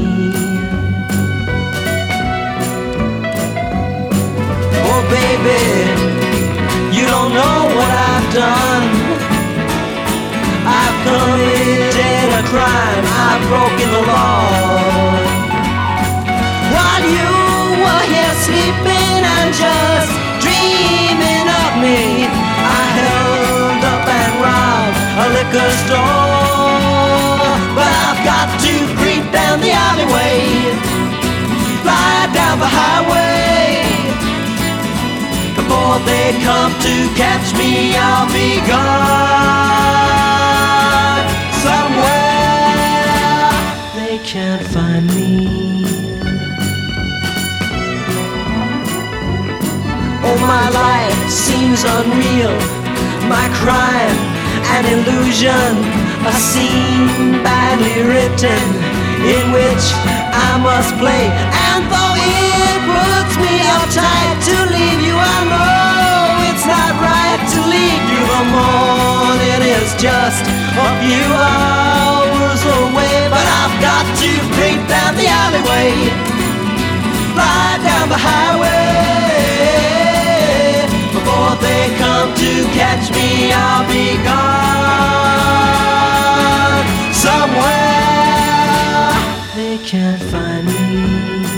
Oh, 4.89 5.03
baby, 5.17 5.63
you 6.97 7.05
don't 7.07 7.33
know 7.33 7.59
what 7.77 7.91
I've 7.91 8.10
done. 8.35 8.89
I've 10.63 10.99
committed 11.03 12.31
a 12.31 12.43
crime, 12.47 13.05
I've 13.27 13.43
broken 13.51 13.89
the 13.91 14.03
law. 14.07 14.47
While 16.75 17.05
you 17.17 17.33
were 17.83 18.05
here 18.07 18.35
sleeping 18.47 19.23
and 19.35 19.51
just 19.51 20.13
dreaming 20.45 21.47
of 21.63 21.71
me, 21.83 22.31
I 22.31 22.83
held 22.99 23.83
up 23.95 24.07
and 24.07 24.33
robbed 24.47 24.99
a 25.23 25.27
liquor 25.37 25.71
store. 25.83 27.51
But 27.75 27.91
I've 28.07 28.23
got 28.23 28.49
to 28.63 28.73
creep 29.01 29.27
down 29.33 29.59
the 29.61 29.73
alleyway, 29.73 30.39
fly 31.83 32.31
down 32.33 32.59
the 32.61 32.71
highway. 32.79 33.60
Before 35.71 36.03
they 36.03 36.35
come 36.43 36.75
to 36.83 36.95
catch 37.15 37.55
me, 37.55 37.95
I'll 37.95 38.27
be 38.35 38.59
gone 38.67 38.91
somewhere. 41.63 42.75
They 43.95 44.19
can't 44.27 44.67
find 44.75 45.07
me. 45.15 45.47
Oh, 50.27 50.39
my 50.43 50.67
life 50.75 51.31
seems 51.31 51.85
unreal. 51.85 52.59
My 53.31 53.47
crime, 53.63 54.19
an 54.75 54.85
illusion, 54.91 55.73
a 56.27 56.33
scene 56.51 57.39
badly 57.47 58.03
written 58.11 58.67
in 59.23 59.53
which 59.55 59.87
I 60.35 60.59
must 60.67 60.99
play. 60.99 61.31
And 61.71 61.87
though 61.93 62.17
it 62.19 62.81
puts 62.91 63.35
me 63.39 63.55
uptight 63.79 64.37
to 64.51 64.57
leave 64.75 65.01
you, 65.07 65.10
I 65.21 65.39
know 65.53 66.51
it's 66.51 66.67
not 66.67 66.93
right 67.01 67.41
to 67.55 67.61
leave 67.75 68.05
you. 68.13 68.23
The 68.35 68.45
morning 68.57 69.63
is 69.77 69.91
just 70.01 70.45
a 70.47 70.89
few 71.03 71.27
hours 71.35 72.61
away, 72.81 73.29
but 73.29 73.47
I've 73.61 73.77
got 73.85 74.05
to 74.23 74.31
creep 74.57 74.81
down 74.89 75.13
the 75.21 75.29
alleyway, 75.29 75.93
fly 77.37 77.79
down 77.85 78.09
the 78.09 78.21
highway. 78.21 78.89
Before 81.13 81.55
they 81.61 81.83
come 81.99 82.31
to 82.35 82.53
catch 82.73 83.11
me, 83.13 83.53
I'll 83.53 83.85
be 83.89 84.17
gone 84.25 84.81
somewhere. 87.13 87.91
They 89.57 89.77
can't 89.85 90.23
find 90.23 90.67
me. 90.67 91.50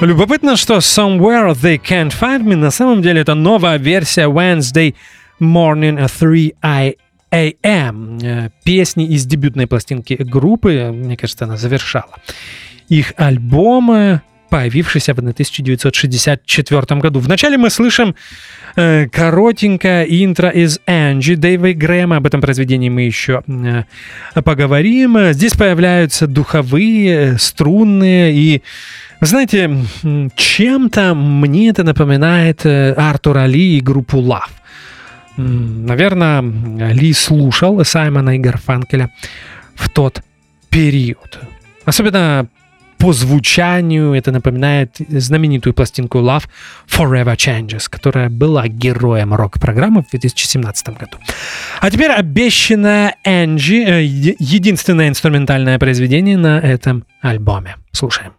Любопытно, 0.00 0.56
что 0.56 0.76
Somewhere 0.76 1.54
They 1.54 1.80
Can't 1.80 2.12
Find 2.12 2.42
Me 2.42 2.54
на 2.54 2.70
самом 2.70 3.00
деле 3.00 3.22
это 3.22 3.34
новая 3.34 3.78
версия 3.78 4.28
Wednesday 4.28 4.94
Morning 5.40 5.98
at 5.98 6.12
3 6.18 6.54
a.m. 6.62 8.18
э, 8.22 8.50
Песни 8.62 9.06
из 9.06 9.24
дебютной 9.24 9.66
пластинки 9.66 10.14
группы, 10.14 10.90
мне 10.92 11.16
кажется, 11.16 11.46
она 11.46 11.56
завершала 11.56 12.14
их 12.88 13.14
альбома, 13.16 14.22
появившийся 14.48 15.14
в 15.14 15.18
1964 15.18 17.00
году. 17.00 17.20
Вначале 17.20 17.56
мы 17.58 17.70
слышим 17.70 18.14
э, 18.76 19.08
коротенькое 19.08 20.06
интро 20.24 20.50
из 20.50 20.80
Энджи 20.86 21.36
Дэйва 21.36 21.72
Грэма. 21.72 22.16
Об 22.16 22.26
этом 22.26 22.40
произведении 22.40 22.88
мы 22.88 23.02
еще 23.02 23.42
э, 23.46 23.84
поговорим. 24.42 25.32
Здесь 25.32 25.52
появляются 25.52 26.26
духовые, 26.26 27.38
струнные 27.38 28.34
и 28.34 28.62
знаете, 29.20 29.70
чем-то 30.36 31.14
мне 31.14 31.70
это 31.70 31.84
напоминает 31.84 32.66
э, 32.66 32.92
Артура 32.92 33.46
Ли 33.46 33.78
и 33.78 33.80
группу 33.80 34.18
Love. 34.18 34.50
Наверное, 35.38 36.42
Ли 36.92 37.12
слушал 37.12 37.82
Саймона 37.84 38.36
и 38.36 38.38
Гарфанкеля 38.38 39.10
в 39.74 39.90
тот 39.90 40.22
период. 40.68 41.38
Особенно 41.84 42.48
по 43.06 43.12
звучанию 43.12 44.14
это 44.14 44.32
напоминает 44.32 44.96
знаменитую 45.08 45.74
пластинку 45.74 46.18
Love 46.18 46.46
Forever 46.88 47.36
Changes, 47.36 47.84
которая 47.88 48.28
была 48.28 48.66
героем 48.66 49.32
рок-программы 49.32 50.02
в 50.02 50.10
2017 50.10 50.88
году. 50.88 51.16
А 51.80 51.88
теперь 51.88 52.10
обещанная 52.10 53.14
Энджи, 53.22 53.76
единственное 53.76 55.08
инструментальное 55.08 55.78
произведение 55.78 56.36
на 56.36 56.58
этом 56.58 57.04
альбоме. 57.22 57.76
Слушаем. 57.92 58.32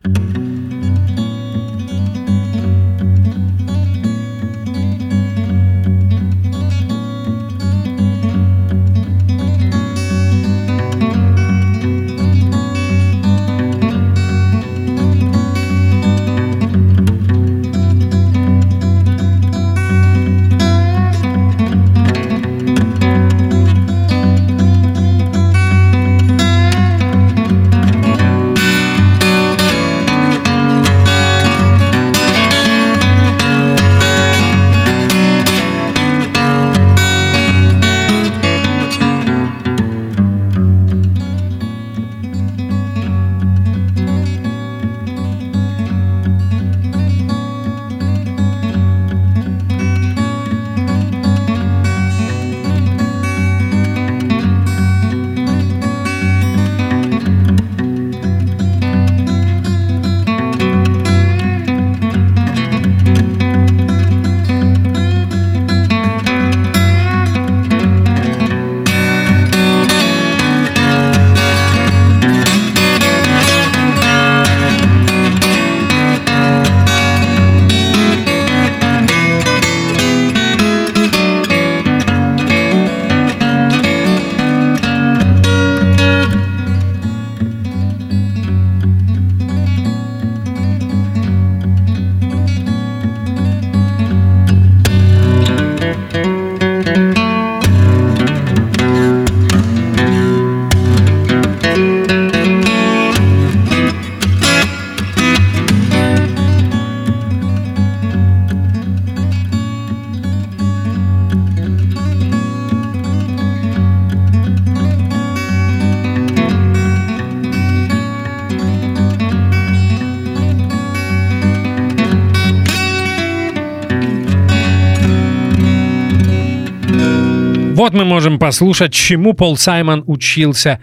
Послушать, 128.57 128.91
чему 128.91 129.33
Пол 129.33 129.55
Саймон 129.55 130.03
учился 130.07 130.79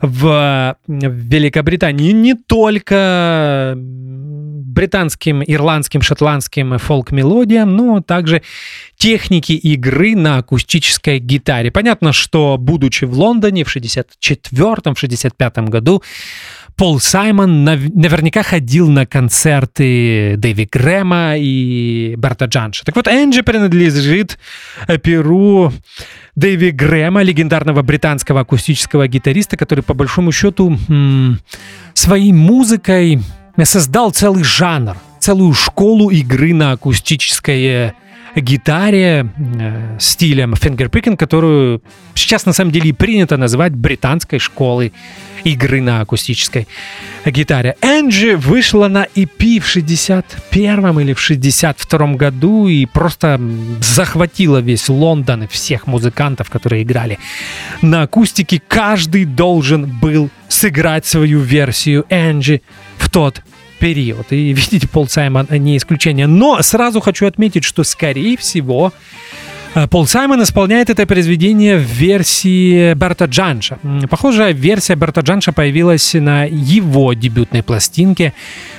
в 0.00 0.76
Великобритании. 0.88 2.10
Не 2.10 2.34
только 2.34 3.74
британским, 3.76 5.40
ирландским, 5.46 6.02
шотландским 6.02 6.76
фолк-мелодиям, 6.76 7.76
но 7.76 8.00
также 8.00 8.42
техники 8.96 9.52
игры 9.52 10.16
на 10.16 10.38
акустической 10.38 11.20
гитаре. 11.20 11.70
Понятно, 11.70 12.12
что 12.12 12.56
будучи 12.58 13.04
в 13.04 13.12
Лондоне 13.12 13.62
в 13.62 13.76
64-65 13.76 15.68
году, 15.68 16.02
Пол 16.76 16.98
Саймон 16.98 17.62
наверняка 17.64 18.42
ходил 18.42 18.88
на 18.88 19.06
концерты 19.06 20.34
Дэви 20.36 20.68
Грэма 20.70 21.34
и 21.36 22.16
Берта 22.16 22.46
Джанша. 22.46 22.84
Так 22.84 22.96
вот, 22.96 23.06
Энджи 23.06 23.44
принадлежит 23.44 24.38
Перу 25.02 25.72
Дэви 26.34 26.72
Грэма, 26.72 27.22
легендарного 27.22 27.82
британского 27.82 28.40
акустического 28.40 29.06
гитариста, 29.06 29.56
который, 29.56 29.84
по 29.84 29.94
большому 29.94 30.32
счету, 30.32 30.76
своей 31.92 32.32
музыкой 32.32 33.20
создал 33.62 34.10
целый 34.10 34.42
жанр, 34.42 34.96
целую 35.20 35.54
школу 35.54 36.10
игры 36.10 36.52
на 36.52 36.72
акустической 36.72 37.92
гитаре 38.36 39.28
э, 39.36 39.96
стилем 39.98 40.54
fingerpicking, 40.54 41.16
которую 41.16 41.82
сейчас 42.14 42.46
на 42.46 42.52
самом 42.52 42.72
деле 42.72 42.90
и 42.90 42.92
принято 42.92 43.36
называть 43.36 43.72
британской 43.72 44.38
школой 44.38 44.92
игры 45.44 45.80
на 45.80 46.00
акустической 46.00 46.66
гитаре. 47.24 47.76
Энджи 47.82 48.36
вышла 48.36 48.88
на 48.88 49.06
EP 49.14 49.60
в 49.60 49.66
61 49.66 51.00
или 51.00 51.12
в 51.12 51.20
62 51.20 52.14
году 52.14 52.66
и 52.66 52.86
просто 52.86 53.40
захватила 53.80 54.58
весь 54.58 54.88
Лондон 54.88 55.44
и 55.44 55.46
всех 55.46 55.86
музыкантов, 55.86 56.50
которые 56.50 56.82
играли 56.82 57.18
на 57.82 58.02
акустике. 58.02 58.60
Каждый 58.66 59.24
должен 59.24 59.86
был 59.86 60.30
сыграть 60.48 61.06
свою 61.06 61.40
версию 61.40 62.04
Энджи 62.08 62.62
в 62.96 63.10
тот 63.10 63.42
период. 63.78 64.26
И 64.30 64.52
видите, 64.52 64.88
Пол 64.88 65.08
Саймон 65.08 65.46
не 65.50 65.76
исключение. 65.76 66.26
Но 66.26 66.62
сразу 66.62 67.00
хочу 67.00 67.26
отметить, 67.26 67.64
что, 67.64 67.84
скорее 67.84 68.36
всего, 68.36 68.92
э, 69.74 69.86
Пол 69.88 70.06
Саймон 70.06 70.42
исполняет 70.42 70.90
это 70.90 71.06
произведение 71.06 71.76
в 71.76 71.82
версии 71.82 72.94
Берта 72.94 73.26
Джанша. 73.26 73.78
Похожая 74.08 74.52
версия 74.52 74.94
Берта 74.94 75.20
Джанша 75.20 75.52
появилась 75.52 76.14
на 76.14 76.44
его 76.44 77.12
дебютной 77.12 77.62
пластинке 77.62 78.32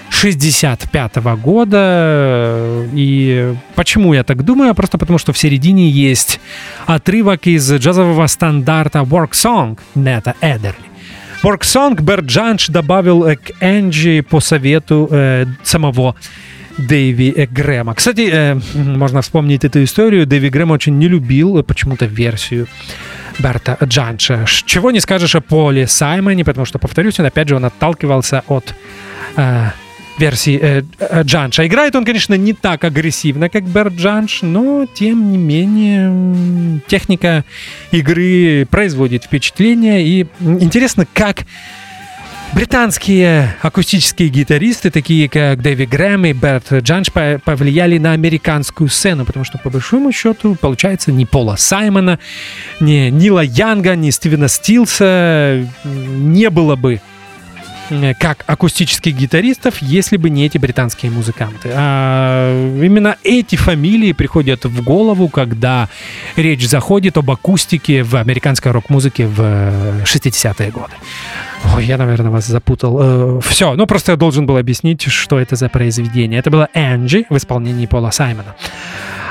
65 0.10 1.36
года. 1.36 2.88
И 2.93 3.53
почему 3.75 4.13
я 4.13 4.23
так 4.23 4.43
думаю? 4.43 4.73
Просто 4.75 4.97
потому, 4.97 5.17
что 5.17 5.34
в 5.34 5.38
середине 5.38 5.89
есть 5.89 6.39
отрывок 6.86 7.47
из 7.47 7.71
джазового 7.71 8.27
стандарта 8.27 8.99
Work 8.99 9.31
Song 9.31 9.77
Нета 9.95 10.36
Эдерли. 10.41 10.94
Worksong 11.45 12.01
Берджанш 12.01 12.69
добавил 12.69 13.23
к 13.36 13.51
Энджи 13.62 14.23
по 14.23 14.39
совету 14.39 15.08
э, 15.12 15.45
самого 15.62 16.15
Дэви 16.79 17.47
Грэма. 17.51 17.93
Кстати, 17.93 18.27
э, 18.31 18.60
можно 18.73 19.21
вспомнить 19.21 19.63
эту 19.63 19.84
историю. 19.84 20.25
Дэви 20.25 20.49
Грэм 20.49 20.71
очень 20.71 20.97
не 20.97 21.08
любил 21.08 21.62
почему-то 21.62 22.08
версию 22.08 22.65
Берта 23.38 23.77
Джанша. 23.84 24.45
Чего 24.65 24.89
не 24.89 24.99
скажешь 24.99 25.36
о 25.36 25.41
Поле 25.41 25.86
Саймоне, 25.86 26.43
потому 26.43 26.65
что, 26.65 26.79
повторюсь, 26.79 27.19
он 27.19 27.27
опять 27.27 27.47
же 27.47 27.55
он 27.58 27.65
отталкивался 27.65 28.43
от 28.47 28.73
э, 29.38 29.69
версии 30.17 30.60
э, 30.62 30.84
э, 30.99 31.23
Джанша. 31.23 31.65
Играет 31.67 31.95
он, 31.95 32.06
конечно, 32.06 32.34
не 32.36 32.54
так 32.54 32.84
агрессивно, 32.84 33.49
как 33.49 33.63
Берт 33.63 33.93
Джанш, 33.93 34.41
но, 34.41 34.86
тем 34.93 35.32
не 35.32 35.38
менее, 35.38 36.82
техника 36.88 37.43
игры 37.91 38.67
производит 38.69 39.25
впечатление. 39.25 40.06
И 40.06 40.28
интересно, 40.41 41.06
как 41.13 41.45
британские 42.54 43.56
акустические 43.62 44.30
гитаристы, 44.30 44.89
такие 44.89 45.28
как 45.28 45.62
Дэви 45.62 45.86
Грэм 45.86 46.25
и 46.25 46.34
Берт 46.34 46.71
Джанш, 46.71 47.12
повлияли 47.12 47.97
на 47.97 48.13
американскую 48.13 48.89
сцену, 48.89 49.25
потому 49.25 49.43
что, 49.43 49.58
по 49.58 49.69
большому 49.69 50.12
счету, 50.12 50.56
получается, 50.56 51.12
ни 51.12 51.25
Пола 51.25 51.58
Саймона, 51.58 52.19
ни 52.80 53.10
Нила 53.10 53.41
Янга, 53.41 53.95
ни 53.95 54.10
Стивена 54.10 54.47
Стилса 54.47 55.67
не 55.84 56.49
было 56.49 56.75
бы 56.75 57.01
как 58.19 58.43
акустических 58.47 59.15
гитаристов, 59.15 59.81
если 59.81 60.17
бы 60.17 60.29
не 60.29 60.45
эти 60.45 60.57
британские 60.57 61.11
музыканты. 61.11 61.71
А 61.73 62.51
именно 62.81 63.17
эти 63.23 63.55
фамилии 63.55 64.11
приходят 64.11 64.65
в 64.65 64.83
голову, 64.83 65.29
когда 65.29 65.89
речь 66.35 66.67
заходит 66.67 67.17
об 67.17 67.29
акустике 67.31 68.03
в 68.03 68.15
американской 68.15 68.71
рок-музыке 68.71 69.27
в 69.27 69.39
60-е 70.03 70.71
годы. 70.71 70.93
Ой, 71.75 71.85
я, 71.85 71.97
наверное, 71.97 72.31
вас 72.31 72.45
запутал. 72.45 73.37
Э, 73.37 73.39
все, 73.41 73.75
ну 73.75 73.85
просто 73.87 74.11
я 74.11 74.17
должен 74.17 74.45
был 74.45 74.57
объяснить, 74.57 75.03
что 75.03 75.39
это 75.39 75.55
за 75.55 75.69
произведение. 75.69 76.39
Это 76.39 76.51
было 76.51 76.69
Энджи 76.73 77.25
в 77.29 77.37
исполнении 77.37 77.85
Пола 77.85 78.11
Саймона. 78.11 78.55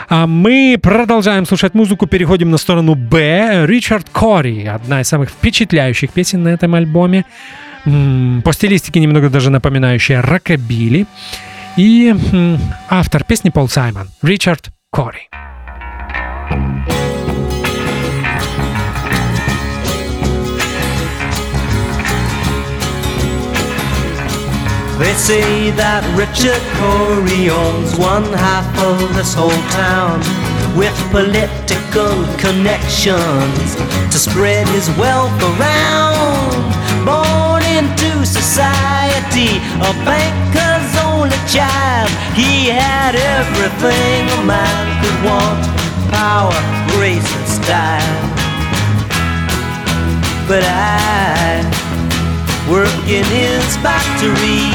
А 0.08 0.26
мы 0.26 0.78
продолжаем 0.80 1.46
слушать 1.46 1.74
музыку, 1.74 2.06
переходим 2.06 2.50
на 2.50 2.58
сторону 2.58 2.94
Б. 2.94 3.64
Ричард 3.66 4.08
Кори, 4.10 4.66
одна 4.66 5.00
из 5.00 5.08
самых 5.08 5.30
впечатляющих 5.30 6.10
песен 6.10 6.42
на 6.42 6.48
этом 6.48 6.74
альбоме 6.74 7.24
по 7.84 8.52
стилистике 8.52 9.00
немного 9.00 9.28
даже 9.28 9.50
напоминающая 9.50 10.22
рокобили. 10.22 11.06
И 11.76 12.14
автор 12.88 13.24
песни 13.24 13.50
Пол 13.50 13.68
Саймон, 13.68 14.08
Ричард 14.22 14.70
Кори. 14.90 15.28
They 24.96 25.12
say 25.14 25.72
that 25.72 26.04
Richard 26.16 26.62
Corey 26.78 27.50
owns 27.50 27.98
one 27.98 28.32
half 28.32 28.64
of 28.78 29.14
this 29.16 29.34
whole 29.34 29.50
town 29.70 30.20
with 30.78 30.94
political 31.10 32.14
connections 32.38 33.74
to 34.12 34.18
spread 34.18 34.68
his 34.68 34.88
wealth 34.96 35.34
around. 35.42 36.73
A 39.90 39.92
banker's 40.04 40.92
only 41.04 41.40
child. 41.48 42.08
He 42.32 42.72
had 42.72 43.14
everything 43.14 44.20
a 44.38 44.40
man 44.44 44.84
could 45.00 45.18
want 45.28 45.60
power, 46.08 46.56
grace, 46.96 47.28
and 47.36 47.48
style. 47.48 48.16
But 50.48 50.64
I 50.64 51.60
work 52.70 52.96
in 53.08 53.24
his 53.28 53.64
factory. 53.84 54.72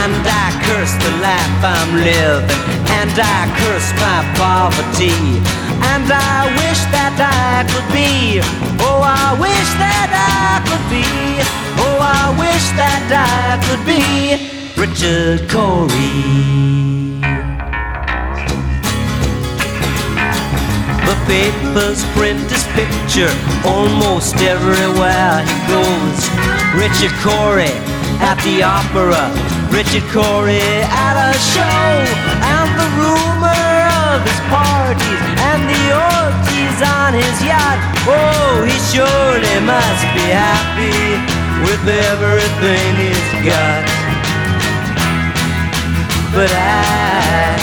And 0.00 0.16
I 0.24 0.48
curse 0.64 0.94
the 1.04 1.12
life 1.20 1.60
I'm 1.60 1.92
living, 2.00 2.56
and 2.98 3.12
I 3.12 3.40
curse 3.60 3.90
my 4.00 4.20
poverty. 4.40 5.12
And 5.92 6.08
I 6.08 6.48
wish 6.56 6.80
that 6.94 7.14
I 7.20 7.68
could 7.68 7.88
be, 7.92 8.40
oh, 8.80 9.02
I 9.04 9.36
wish 9.36 9.70
that 9.76 10.08
I 10.08 10.64
could 10.64 10.84
be 10.88 11.69
I 12.00 12.32
wish 12.40 12.64
that 12.80 13.04
I 13.12 13.60
could 13.68 13.84
be 13.84 14.00
Richard 14.80 15.44
Corey. 15.52 17.20
The 21.04 21.16
papers 21.28 22.00
print 22.16 22.40
his 22.48 22.64
picture 22.72 23.34
almost 23.68 24.36
everywhere 24.40 25.44
he 25.44 25.56
goes. 25.68 26.20
Richard 26.72 27.12
Corey 27.20 27.76
at 28.24 28.40
the 28.48 28.64
opera, 28.64 29.28
Richard 29.68 30.06
Corey 30.08 30.64
at 30.88 31.16
a 31.20 31.32
show, 31.52 31.84
and 32.40 32.68
the 32.80 32.88
rumor 32.96 33.66
of 34.08 34.24
his 34.24 34.40
parties 34.48 35.22
and 35.52 35.60
the 35.68 35.84
orgies 35.92 36.78
on 36.80 37.12
his 37.12 37.36
yacht. 37.44 37.78
Oh, 38.08 38.64
he 38.64 38.76
surely 38.88 39.56
must 39.66 40.04
be 40.16 40.26
happy 40.32 41.49
with 41.64 41.82
everything 41.86 42.88
he's 42.96 43.32
got. 43.44 43.84
But 46.32 46.50
I, 46.52 47.58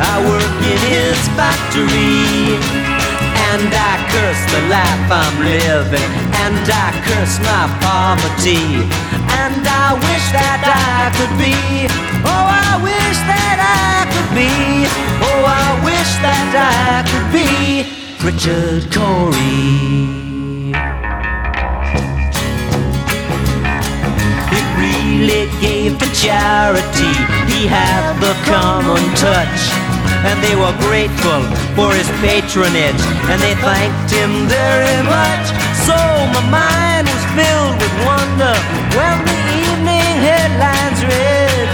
I 0.00 0.14
work 0.24 0.56
in 0.72 0.80
his 0.88 1.18
factory, 1.36 2.56
and 3.52 3.68
I 3.68 3.92
curse 4.08 4.42
the 4.54 4.62
life 4.72 5.06
I'm 5.12 5.36
living, 5.44 6.10
and 6.44 6.64
I 6.64 6.88
curse 7.04 7.36
my 7.44 7.64
poverty, 7.84 8.88
and 9.42 9.62
I 9.62 9.94
wish 10.00 10.26
that 10.32 10.60
I 10.64 11.12
could 11.16 11.34
be, 11.36 11.54
oh, 12.24 12.46
I 12.68 12.80
wish 12.80 13.18
that 13.28 13.58
I 13.60 14.08
could 14.12 14.30
be, 14.32 14.50
oh, 15.20 15.42
I 15.44 15.68
wish 15.84 16.10
that 16.24 16.52
I 16.56 17.04
could 17.10 17.28
be 17.36 17.84
Richard 18.24 18.90
Corey. 18.92 20.29
Freely 25.10 25.50
gave 25.60 25.98
to 25.98 26.06
charity. 26.14 27.14
He 27.50 27.66
had 27.66 28.14
the 28.22 28.34
common 28.46 29.02
touch 29.18 29.60
and 30.22 30.38
they 30.44 30.54
were 30.54 30.74
grateful 30.86 31.42
for 31.74 31.90
his 31.96 32.06
patronage, 32.20 33.02
and 33.30 33.40
they 33.40 33.54
thanked 33.64 34.12
him 34.12 34.46
very 34.46 35.00
much. 35.08 35.46
So 35.88 35.96
my 36.36 36.44
mind 36.60 37.08
was 37.08 37.24
filled 37.32 37.76
with 37.80 37.94
wonder 38.04 38.54
when 38.94 39.16
the 39.24 39.38
evening 39.64 40.12
headlines 40.28 41.00
read. 41.10 41.68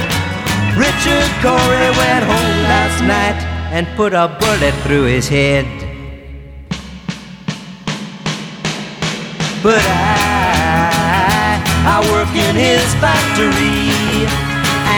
Richard 0.79 1.31
Corey 1.43 1.91
went 2.01 2.25
home 2.33 2.59
last 2.71 3.03
night 3.03 3.41
and 3.75 3.85
put 3.97 4.15
a 4.15 4.29
bullet 4.39 4.75
through 4.85 5.07
his 5.07 5.29
head. 5.29 5.67
But 9.63 9.83
I, 9.83 10.36
I 11.87 12.03
work 12.11 12.35
in 12.35 12.55
his 12.59 12.83
factory. 12.99 14.27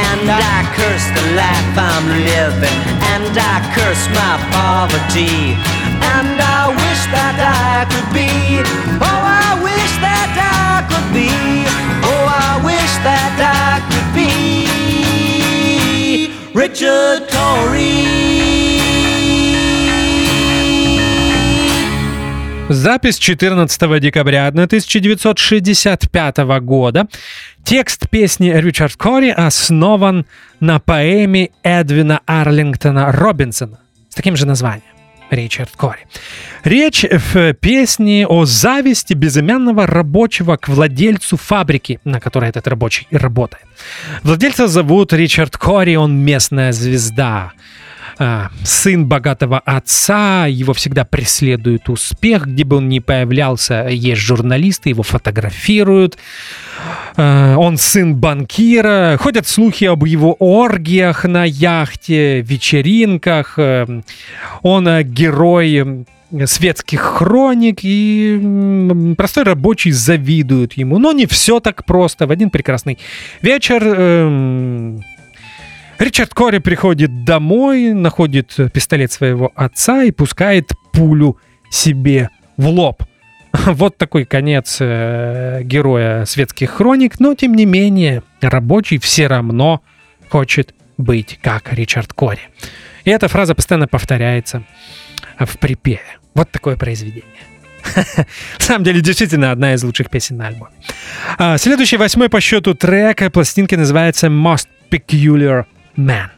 And 0.08 0.24
I 0.24 0.64
curse 0.72 1.06
the 1.12 1.24
life 1.36 1.76
I'm 1.76 2.06
living. 2.24 2.80
And 3.12 3.28
I 3.36 3.60
curse 3.76 4.04
my 4.16 4.34
poverty. 4.56 5.52
And 6.16 6.40
I 6.40 6.72
wish 6.72 7.02
that 7.12 7.36
I 7.36 7.84
could 7.92 8.08
be. 8.16 8.32
Oh, 9.04 9.22
I 9.44 9.60
wish 9.60 9.92
that 10.00 10.32
I 10.32 10.80
could 10.88 11.08
be. 11.12 11.28
Oh, 12.08 12.24
I 12.24 12.56
wish 12.64 12.92
that 13.04 13.36
I 13.36 13.84
could 13.92 14.08
be. 14.16 14.38
Richard 16.54 17.28
Torrey. 17.28 18.27
Запись 22.68 23.18
14 23.18 23.98
декабря 23.98 24.46
1965 24.46 26.36
года. 26.60 27.08
Текст 27.64 28.10
песни 28.10 28.50
Ричард 28.54 28.94
Кори 28.96 29.30
основан 29.30 30.26
на 30.60 30.78
поэме 30.78 31.48
Эдвина 31.62 32.20
Арлингтона 32.26 33.10
Робинсона 33.10 33.78
с 34.10 34.14
таким 34.14 34.36
же 34.36 34.44
названием. 34.46 34.82
Ричард 35.30 35.70
Кори. 35.76 36.06
Речь 36.62 37.06
в 37.10 37.54
песне 37.54 38.26
о 38.26 38.44
зависти 38.44 39.14
безымянного 39.14 39.86
рабочего 39.86 40.56
к 40.56 40.68
владельцу 40.68 41.38
фабрики, 41.38 42.00
на 42.04 42.20
которой 42.20 42.50
этот 42.50 42.68
рабочий 42.68 43.06
работает. 43.10 43.64
Владельца 44.22 44.68
зовут 44.68 45.14
Ричард 45.14 45.56
Кори, 45.56 45.94
он 45.96 46.18
местная 46.18 46.72
звезда. 46.72 47.52
А, 48.18 48.50
сын 48.64 49.06
богатого 49.06 49.60
отца, 49.60 50.46
его 50.46 50.72
всегда 50.72 51.04
преследует 51.04 51.88
успех, 51.88 52.46
где 52.46 52.64
бы 52.64 52.76
он 52.76 52.88
ни 52.88 52.98
появлялся, 52.98 53.86
есть 53.88 54.20
журналисты, 54.20 54.88
его 54.88 55.04
фотографируют. 55.04 56.18
А, 57.16 57.56
Он 57.56 57.76
сын 57.76 58.16
банкира, 58.16 59.16
ходят 59.20 59.46
слухи 59.46 59.84
об 59.84 60.04
его 60.04 60.34
оргиях 60.38 61.24
на 61.24 61.44
яхте, 61.44 62.40
вечеринках. 62.40 63.54
Э, 63.56 63.86
Он 64.62 64.88
э, 64.88 65.02
герой 65.02 66.04
светских 66.44 67.00
хроник, 67.00 67.80
и 67.82 69.14
простой 69.16 69.44
рабочий 69.44 69.92
завидует 69.92 70.74
ему. 70.74 70.98
Но 70.98 71.12
не 71.12 71.26
все 71.26 71.60
так 71.60 71.84
просто. 71.84 72.26
В 72.26 72.30
один 72.30 72.50
прекрасный 72.50 72.98
вечер 73.40 73.82
эм, 73.82 75.02
Ричард 75.98 76.32
Кори 76.32 76.58
приходит 76.58 77.24
домой, 77.24 77.92
находит 77.92 78.56
пистолет 78.72 79.10
своего 79.10 79.52
отца 79.54 80.04
и 80.04 80.12
пускает 80.12 80.70
пулю 80.92 81.38
себе 81.70 82.30
в 82.56 82.68
лоб. 82.68 83.02
Вот 83.52 83.96
такой 83.96 84.24
конец 84.24 84.76
э, 84.80 85.62
героя 85.64 86.24
светских 86.24 86.70
хроник, 86.70 87.18
но 87.18 87.34
тем 87.34 87.54
не 87.54 87.64
менее 87.64 88.22
рабочий 88.40 88.98
все 88.98 89.26
равно 89.26 89.82
хочет 90.28 90.74
быть 90.98 91.38
как 91.42 91.72
Ричард 91.72 92.12
Кори. 92.12 92.40
И 93.04 93.10
эта 93.10 93.28
фраза 93.28 93.54
постоянно 93.54 93.88
повторяется 93.88 94.62
в 95.38 95.58
припеве. 95.58 96.00
Вот 96.34 96.50
такое 96.50 96.76
произведение. 96.76 97.24
На 97.96 98.24
самом 98.58 98.84
деле, 98.84 99.00
действительно, 99.00 99.50
одна 99.50 99.74
из 99.74 99.82
лучших 99.82 100.10
песен 100.10 100.36
на 100.36 100.48
альбоме. 100.48 100.72
А, 101.38 101.56
Следующий, 101.58 101.96
восьмой 101.96 102.28
по 102.28 102.40
счету 102.40 102.74
трек 102.74 103.32
пластинки 103.32 103.74
называется 103.74 104.26
Most 104.26 104.68
Peculiar 104.90 105.64
Man. 105.98 106.30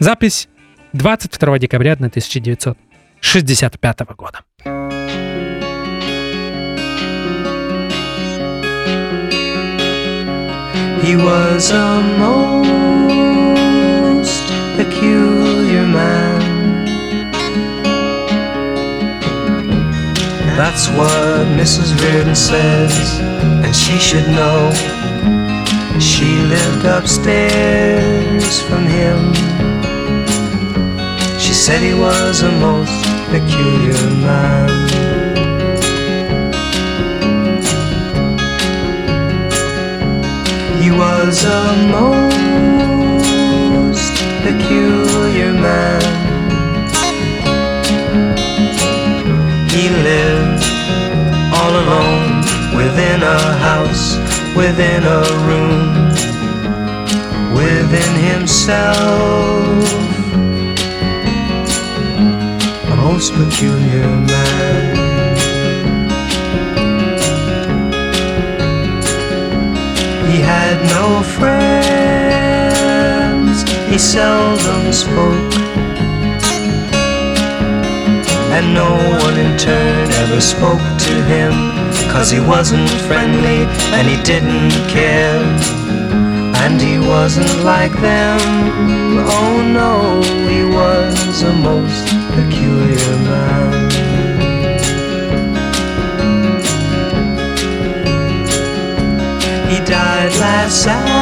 Запись 0.00 0.48
22 0.92 1.58
декабря 1.58 1.92
1965 1.92 4.14
года. 4.14 4.44
He 11.02 11.16
was 11.16 11.70
a 11.70 12.02
most 12.18 12.82
peculiar 14.76 15.86
man. 15.86 16.84
That's 20.54 20.90
what 20.90 21.46
Mrs. 21.56 21.98
Reardon 22.02 22.34
says, 22.34 23.20
and 23.64 23.74
she 23.74 23.98
should 23.98 24.28
know. 24.28 24.70
She 26.00 26.36
lived 26.54 26.84
upstairs 26.84 28.60
from 28.62 28.84
him. 28.86 29.34
She 31.38 31.52
said 31.52 31.80
he 31.82 31.94
was 31.94 32.42
a 32.42 32.50
most 32.52 33.04
peculiar 33.30 34.10
man. 34.26 34.68
He 40.82 40.90
was 40.90 41.44
a 41.44 41.74
most 41.90 42.38
peculiar 44.42 45.52
man. 45.52 46.02
He 49.68 49.88
lived 49.88 50.64
all 51.58 51.72
alone 51.84 52.40
within 52.76 53.22
a 53.22 53.38
house, 53.68 54.16
within 54.56 55.04
a 55.04 55.22
room, 55.46 56.08
within 57.54 58.14
himself. 58.32 59.84
A 62.92 62.94
most 62.96 63.32
peculiar 63.34 64.08
man. 64.30 64.96
He 70.30 70.38
had 70.40 70.76
no 70.96 71.22
friends, 71.36 72.44
he 73.90 73.98
seldom 73.98 74.92
spoke. 74.92 75.54
And 78.50 78.66
no 78.74 78.90
one 79.24 79.36
in 79.38 79.56
turn 79.56 80.10
ever 80.10 80.40
spoke 80.40 80.82
to 81.06 81.14
him, 81.32 81.77
cause 82.10 82.30
he 82.30 82.40
wasn't 82.40 82.88
friendly 83.06 83.66
and 83.96 84.08
he 84.08 84.16
didn't 84.22 84.72
care. 84.88 85.40
And 86.64 86.80
he 86.80 86.98
wasn't 86.98 87.64
like 87.64 87.92
them, 87.92 88.40
oh 89.40 89.62
no, 89.80 90.20
he 90.48 90.64
was 90.64 91.42
a 91.42 91.52
most 91.52 92.06
peculiar 92.34 93.16
man. 93.28 93.90
He 99.70 99.78
died 99.84 100.32
last 100.40 100.82
Saturday. 100.82 101.18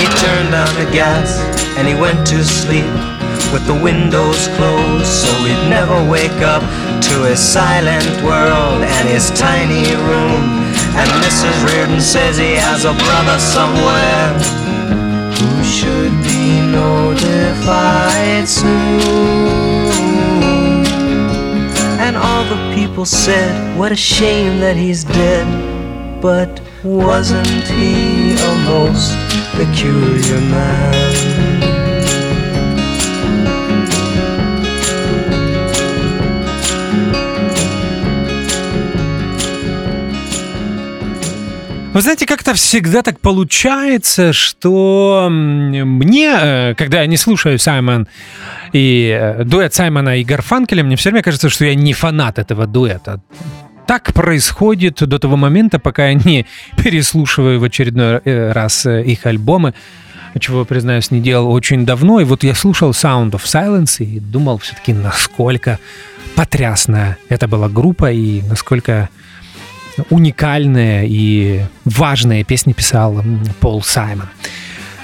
He 0.00 0.06
turned 0.24 0.54
on 0.54 0.74
the 0.74 0.88
gas 0.92 1.38
and 1.78 1.86
he 1.86 1.94
went 1.94 2.26
to 2.26 2.42
sleep 2.44 3.15
with 3.52 3.66
the 3.66 3.74
windows 3.74 4.48
closed 4.56 5.06
so 5.06 5.28
he'd 5.44 5.68
never 5.68 5.98
wake 6.10 6.40
up 6.42 6.62
to 7.02 7.24
his 7.24 7.40
silent 7.40 8.06
world 8.22 8.82
and 8.82 9.08
his 9.08 9.30
tiny 9.30 9.94
room. 10.08 10.42
And 10.98 11.08
Mrs. 11.24 11.56
Reardon 11.66 12.00
says 12.00 12.36
he 12.36 12.54
has 12.54 12.84
a 12.84 12.94
brother 12.94 13.38
somewhere 13.38 14.28
who 15.36 15.64
should 15.64 16.14
be 16.22 16.60
notified 16.72 18.48
soon. 18.48 19.86
And 22.00 22.16
all 22.16 22.44
the 22.44 22.74
people 22.74 23.04
said, 23.04 23.76
What 23.78 23.92
a 23.92 23.96
shame 23.96 24.60
that 24.60 24.76
he's 24.76 25.04
dead. 25.04 25.46
But 26.22 26.60
wasn't 26.82 27.68
he 27.68 28.32
a 28.32 28.54
most 28.64 29.12
peculiar 29.56 30.40
man? 30.40 31.75
Вы 41.96 42.02
знаете, 42.02 42.26
как-то 42.26 42.52
всегда 42.52 43.00
так 43.00 43.20
получается, 43.20 44.34
что 44.34 45.28
мне, 45.30 46.30
э, 46.38 46.74
когда 46.74 47.00
я 47.00 47.06
не 47.06 47.16
слушаю 47.16 47.58
Саймон 47.58 48.06
и 48.74 49.18
э, 49.18 49.44
дуэт 49.44 49.72
Саймона 49.72 50.18
и 50.18 50.22
Гарфанкеля, 50.22 50.84
мне 50.84 50.96
все 50.96 51.08
время 51.08 51.22
кажется, 51.22 51.48
что 51.48 51.64
я 51.64 51.74
не 51.74 51.94
фанат 51.94 52.38
этого 52.38 52.66
дуэта. 52.66 53.22
так 53.86 54.12
происходит 54.12 55.08
до 55.08 55.18
того 55.18 55.36
момента, 55.38 55.78
пока 55.78 56.08
я 56.08 56.12
не 56.12 56.44
переслушиваю 56.76 57.60
в 57.60 57.64
очередной 57.64 58.20
э, 58.22 58.52
раз 58.52 58.84
их 58.84 59.24
альбомы, 59.24 59.72
чего, 60.38 60.66
признаюсь, 60.66 61.10
не 61.10 61.22
делал 61.22 61.50
очень 61.50 61.86
давно. 61.86 62.20
И 62.20 62.24
вот 62.24 62.44
я 62.44 62.54
слушал 62.54 62.90
Sound 62.90 63.30
of 63.30 63.44
Silence 63.44 64.04
и 64.04 64.20
думал 64.20 64.58
все-таки, 64.58 64.92
насколько 64.92 65.78
потрясная 66.34 67.16
это 67.30 67.48
была 67.48 67.70
группа 67.70 68.12
и 68.12 68.42
насколько 68.42 69.08
уникальная 70.10 71.04
и 71.06 71.62
важная 71.84 72.44
песни 72.44 72.72
писал 72.72 73.22
Пол 73.60 73.82
Саймон 73.82 74.28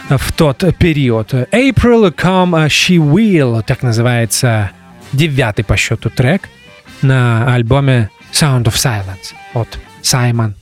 в 0.08 0.32
тот 0.32 0.64
период. 0.78 1.32
April 1.32 2.14
Come 2.14 2.66
She 2.66 2.96
Will, 2.96 3.62
так 3.62 3.82
называется 3.82 4.70
девятый 5.12 5.64
по 5.64 5.76
счету 5.76 6.10
трек 6.10 6.48
на 7.02 7.54
альбоме 7.54 8.10
Sound 8.32 8.64
of 8.64 8.74
Silence 8.74 9.34
от 9.54 9.78
Саймон 10.02 10.54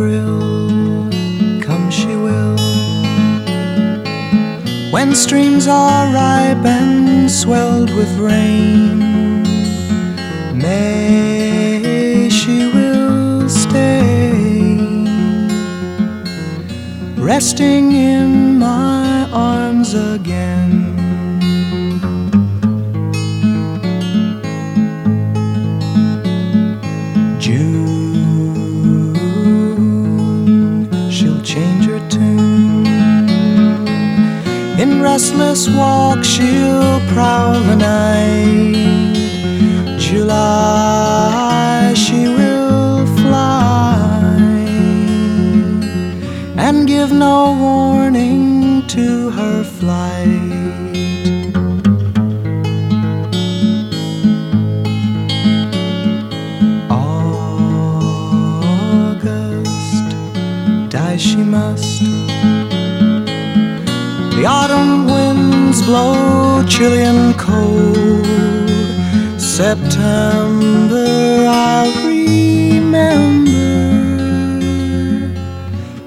April, 0.00 1.10
come 1.60 1.90
she 1.90 2.14
will. 2.14 2.56
When 4.92 5.12
streams 5.16 5.66
are 5.66 6.14
ripe 6.14 6.64
and 6.64 7.28
swelled 7.28 7.90
with 7.96 8.16
rain, 8.16 9.42
May 10.54 12.28
she 12.30 12.70
will 12.72 13.48
stay, 13.48 14.78
resting 17.16 17.90
in 17.90 18.56
my 18.56 19.28
arms 19.32 19.94
again. 19.94 20.57
Restless 35.02 35.68
walk, 35.68 36.22
she'll 36.22 37.00
prowl 37.08 37.60
the 37.60 37.74
night. 37.74 39.18
July, 39.98 41.94
she 41.94 42.28
will 42.28 43.04
fly 43.16 43.96
and 46.56 46.86
give 46.86 47.10
no 47.12 47.56
warning 47.58 48.86
to 48.86 49.30
her 49.30 49.64
flight. 49.64 50.37
Autumn 64.48 65.06
winds 65.06 65.82
blow 65.82 66.64
chilly 66.66 67.02
and 67.02 67.38
cold. 67.38 68.24
September, 69.38 71.06
I'll 71.46 71.92
remember. 72.06 73.58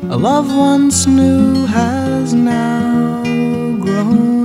A 0.10 0.18
love 0.18 0.56
once 0.56 1.06
new 1.06 1.68
has 1.68 2.34
now 2.34 3.22
grown. 3.80 4.42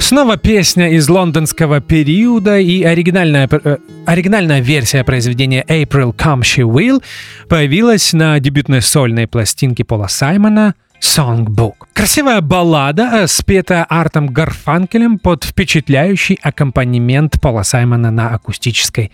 Снова 0.00 0.36
песня 0.36 0.90
из 0.90 1.08
лондонского 1.08 1.80
периода 1.80 2.58
и 2.58 2.82
оригинальная, 2.84 3.48
э, 3.50 3.78
оригинальная 4.06 4.60
версия 4.60 5.04
произведения 5.04 5.64
April 5.68 6.14
Come 6.14 6.42
She 6.42 6.64
Will 6.64 7.02
появилась 7.48 8.12
на 8.12 8.38
дебютной 8.38 8.82
сольной 8.82 9.26
пластинке 9.26 9.84
Пола 9.84 10.06
Саймона– 10.06 10.74
Songbook. 11.00 11.86
Красивая 11.92 12.40
баллада, 12.40 13.10
э, 13.12 13.26
спетая 13.26 13.84
Артом 13.84 14.28
Гарфанкелем 14.28 15.18
под 15.18 15.44
впечатляющий 15.44 16.38
аккомпанемент 16.42 17.40
Пола 17.40 17.62
Саймона 17.62 18.10
на 18.10 18.34
акустической 18.34 19.10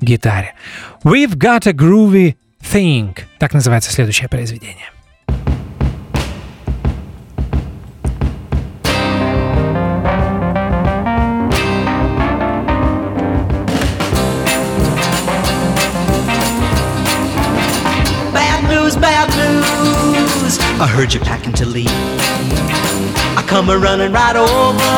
гитаре. 0.00 0.54
We've 1.04 1.34
got 1.34 1.66
a 1.66 1.72
groovy 1.72 2.36
thing. 2.60 3.16
Так 3.38 3.54
называется 3.54 3.92
следующее 3.92 4.28
произведение. 4.28 4.90
I 20.80 20.86
heard 20.86 21.12
you 21.12 21.18
packing 21.18 21.52
to 21.54 21.66
leave. 21.66 21.90
I 23.34 23.42
come 23.48 23.68
a 23.68 23.76
running 23.76 24.12
right 24.12 24.36
over. 24.36 24.94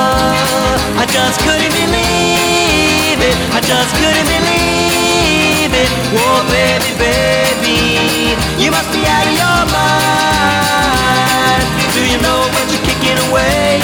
I 1.00 1.08
just 1.08 1.40
couldn't 1.40 1.72
believe 1.72 3.16
it. 3.16 3.36
I 3.56 3.64
just 3.64 3.88
couldn't 3.96 4.28
believe 4.28 5.72
it. 5.72 5.88
Whoa, 6.12 6.44
baby, 6.52 6.92
baby, 7.00 8.36
you 8.60 8.68
must 8.68 8.92
be 8.92 9.00
out 9.08 9.24
of 9.24 9.32
your 9.32 9.60
mind. 9.72 11.64
Do 11.96 12.04
you 12.04 12.20
know 12.20 12.44
what 12.52 12.68
you're 12.68 12.84
kicking 12.84 13.16
away? 13.32 13.80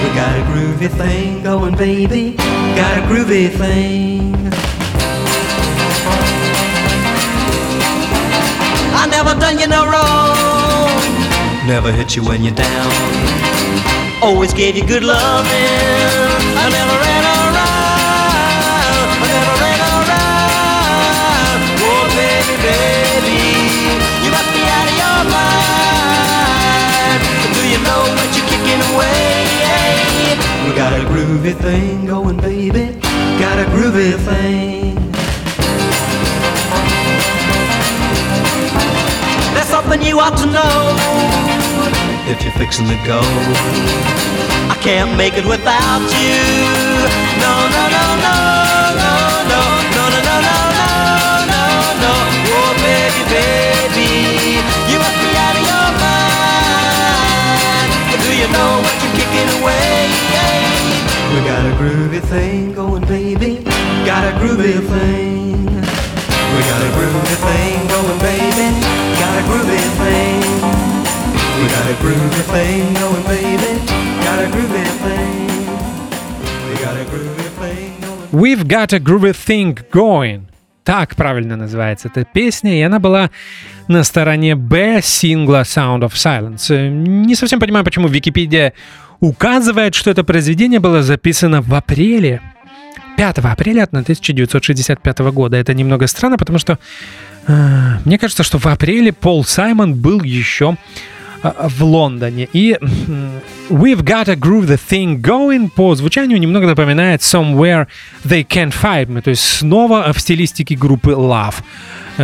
We 0.00 0.08
got 0.16 0.32
a 0.32 0.40
groovy 0.48 0.88
thing 0.96 1.42
going, 1.42 1.76
baby. 1.76 2.40
Got 2.72 2.96
a 2.96 3.02
groovy 3.04 3.52
thing. 3.52 4.32
I 8.96 9.06
never 9.12 9.38
done 9.38 9.58
you 9.58 9.68
no 9.68 9.84
wrong. 9.84 9.99
Never 11.66 11.92
hit 11.92 12.16
you 12.16 12.24
when 12.24 12.42
you're 12.42 12.54
down. 12.54 12.90
Always 14.22 14.52
gave 14.54 14.76
you 14.76 14.86
good 14.86 15.04
loving. 15.04 15.50
I 16.56 16.68
never 16.72 16.96
ran 17.04 17.24
around. 17.36 17.56
I 19.20 19.26
never 19.28 19.54
ran 19.60 19.80
around. 19.92 21.60
Oh, 21.84 22.04
baby, 22.16 22.56
baby, 22.64 23.38
you 24.24 24.30
must 24.32 24.50
be 24.56 24.62
out 24.72 24.88
of 24.88 24.96
your 25.04 25.20
mind. 25.36 27.20
Do 27.54 27.62
you 27.68 27.78
know 27.84 28.08
what 28.16 28.28
you're 28.34 28.48
kicking 28.48 28.80
away? 28.96 30.40
We 30.66 30.72
got 30.74 30.92
a 30.96 31.04
groovy 31.04 31.54
thing 31.54 32.06
going, 32.06 32.38
baby. 32.38 32.98
Got 33.38 33.58
a 33.58 33.64
groovy 33.68 34.16
thing. 34.24 34.96
Something 39.80 40.02
you 40.06 40.20
ought 40.20 40.36
to 40.36 40.44
know 40.46 40.92
if 42.28 42.42
you're 42.44 42.52
fixing 42.60 42.86
to 42.86 42.96
go. 43.06 43.20
I 44.68 44.76
can't 44.82 45.16
make 45.16 45.34
it 45.40 45.46
without 45.46 46.04
you. 46.20 46.36
No, 47.40 47.54
no, 47.74 47.82
no, 47.96 48.04
no, 48.26 48.36
no, 49.00 49.14
no, 49.52 49.62
no, 49.96 50.04
no, 50.12 50.24
no, 50.28 50.36
no, 50.48 50.58
no, 50.80 50.92
no, 51.52 51.64
no. 52.04 52.12
Oh, 52.60 52.72
baby, 52.84 53.22
baby, 53.32 54.10
you 54.90 54.98
must 55.00 55.18
be 55.24 55.30
out 55.44 55.56
of 55.56 55.64
your 55.72 55.88
mind. 56.04 57.00
Do 58.20 58.30
you 58.36 58.48
know 58.52 58.84
what 58.84 58.94
you're 59.00 59.16
kicking 59.16 59.50
away? 59.64 60.12
We 61.32 61.40
got 61.48 61.64
a 61.64 61.72
groovy 61.80 62.20
thing 62.28 62.74
going, 62.74 63.04
baby. 63.08 63.64
Got 64.04 64.28
a 64.28 64.32
groovy 64.36 64.76
thing. 64.92 65.89
We 66.60 66.66
got 66.66 66.82
a 66.82 66.90
groovy 66.92 67.36
thing 67.46 67.88
going, 67.88 68.18
baby 68.20 69.00
got 69.20 69.38
a 69.38 69.42
groovy 69.48 69.80
thing. 70.00 70.40
We 71.58 71.66
got 71.76 71.86
a 71.92 71.96
groovy 72.02 72.42
thing 72.52 72.94
going, 73.00 73.24
baby. 73.34 73.72
Got 74.26 74.38
a 74.44 74.48
groovy 74.54 74.84
thing. 75.04 75.48
We 76.68 76.74
got 76.84 76.96
a 76.96 77.04
groovy 77.12 77.48
thing 77.60 78.00
going. 78.00 78.28
We've 78.42 78.66
got 78.66 78.92
a 78.92 78.98
groovy 78.98 79.34
thing 79.34 79.78
going. 79.92 80.46
Так 80.84 81.14
правильно 81.16 81.56
называется 81.56 82.08
эта 82.08 82.24
песня, 82.24 82.78
и 82.78 82.82
она 82.82 82.98
была 82.98 83.30
на 83.88 84.02
стороне 84.02 84.54
Б 84.56 85.00
сингла 85.02 85.62
Sound 85.62 86.00
of 86.00 86.12
Silence. 86.12 86.88
Не 86.88 87.34
совсем 87.34 87.60
понимаю, 87.60 87.84
почему 87.84 88.08
Википедия 88.08 88.72
указывает, 89.20 89.94
что 89.94 90.10
это 90.10 90.24
произведение 90.24 90.80
было 90.80 91.02
записано 91.02 91.60
в 91.60 91.74
апреле 91.74 92.40
5 93.20 93.38
апреля 93.38 93.82
1965 93.82 95.18
года. 95.18 95.58
Это 95.58 95.74
немного 95.74 96.06
странно, 96.06 96.38
потому 96.38 96.58
что 96.58 96.78
э, 97.46 97.98
мне 98.06 98.18
кажется, 98.18 98.42
что 98.42 98.58
в 98.58 98.64
апреле 98.64 99.12
Пол 99.12 99.44
Саймон 99.44 99.92
был 99.92 100.22
еще 100.22 100.78
а, 101.42 101.68
в 101.68 101.84
Лондоне. 101.84 102.48
И 102.54 102.78
We've 103.68 104.02
Got 104.02 104.30
a 104.30 104.36
Groove 104.36 104.68
the 104.68 104.80
Thing 104.88 105.20
Going 105.20 105.68
по 105.68 105.94
звучанию 105.96 106.40
немного 106.40 106.66
напоминает 106.66 107.20
Somewhere 107.20 107.88
They 108.24 108.46
Can't 108.46 108.72
Find 108.72 109.08
Me, 109.08 109.20
то 109.20 109.28
есть 109.28 109.42
снова 109.42 110.14
в 110.14 110.18
стилистике 110.18 110.74
группы 110.74 111.10
Love 111.10 111.56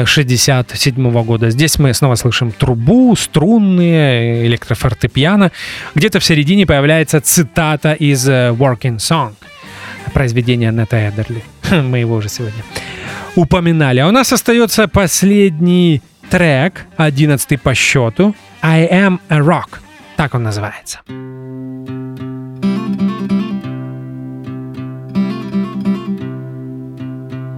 67 0.06 1.22
года. 1.24 1.50
Здесь 1.50 1.78
мы 1.78 1.92
снова 1.92 2.14
слышим 2.14 2.52
трубу, 2.52 3.14
струнные, 3.16 4.46
электрофортепиано. 4.46 5.52
Где-то 5.94 6.20
в 6.20 6.24
середине 6.24 6.64
появляется 6.64 7.20
цитата 7.20 7.92
из 7.92 8.26
э, 8.26 8.48
Working 8.58 8.96
Song 8.96 9.34
произведения 10.16 10.72
Нета 10.72 10.96
Эдерли. 10.96 11.42
Мы 11.70 11.98
его 11.98 12.14
уже 12.14 12.30
сегодня 12.30 12.62
упоминали. 13.34 13.98
А 13.98 14.08
у 14.08 14.12
нас 14.12 14.32
остается 14.32 14.88
последний 14.88 16.00
трек, 16.30 16.86
одиннадцатый 16.96 17.58
по 17.58 17.74
счету. 17.74 18.34
I 18.62 18.88
am 18.90 19.20
a 19.28 19.40
rock. 19.40 19.80
Так 20.16 20.34
он 20.34 20.44
называется. 20.44 21.00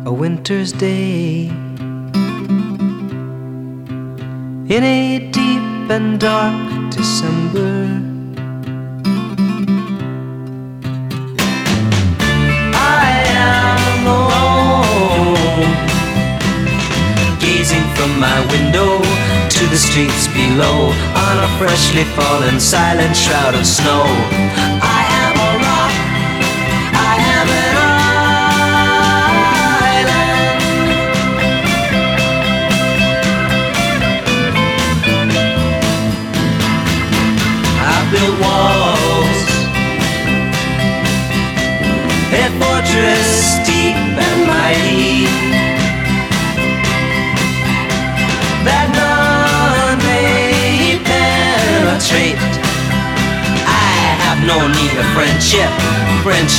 A 0.05 0.11
winter's 0.11 0.73
day 0.73 1.53
in 4.69 4.83
a 4.83 5.31
deep 5.31 5.89
and 5.91 6.19
dark 6.19 6.91
December. 6.91 8.18
From 17.99 18.21
my 18.21 18.39
window 18.53 19.03
to 19.51 19.67
the 19.67 19.77
streets 19.77 20.29
below 20.29 20.95
on 21.27 21.37
a 21.43 21.49
freshly 21.59 22.05
fallen 22.15 22.61
silent 22.61 23.17
shroud 23.17 23.57
of 23.57 23.67
snow. 23.67 24.07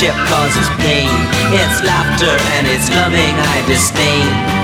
Friendship 0.00 0.28
causes 0.28 0.66
pain. 0.78 1.10
It's 1.52 1.82
laughter 1.84 2.32
and 2.56 2.66
it's 2.66 2.88
loving 2.88 3.36
I 3.36 3.66
disdain. 3.68 4.59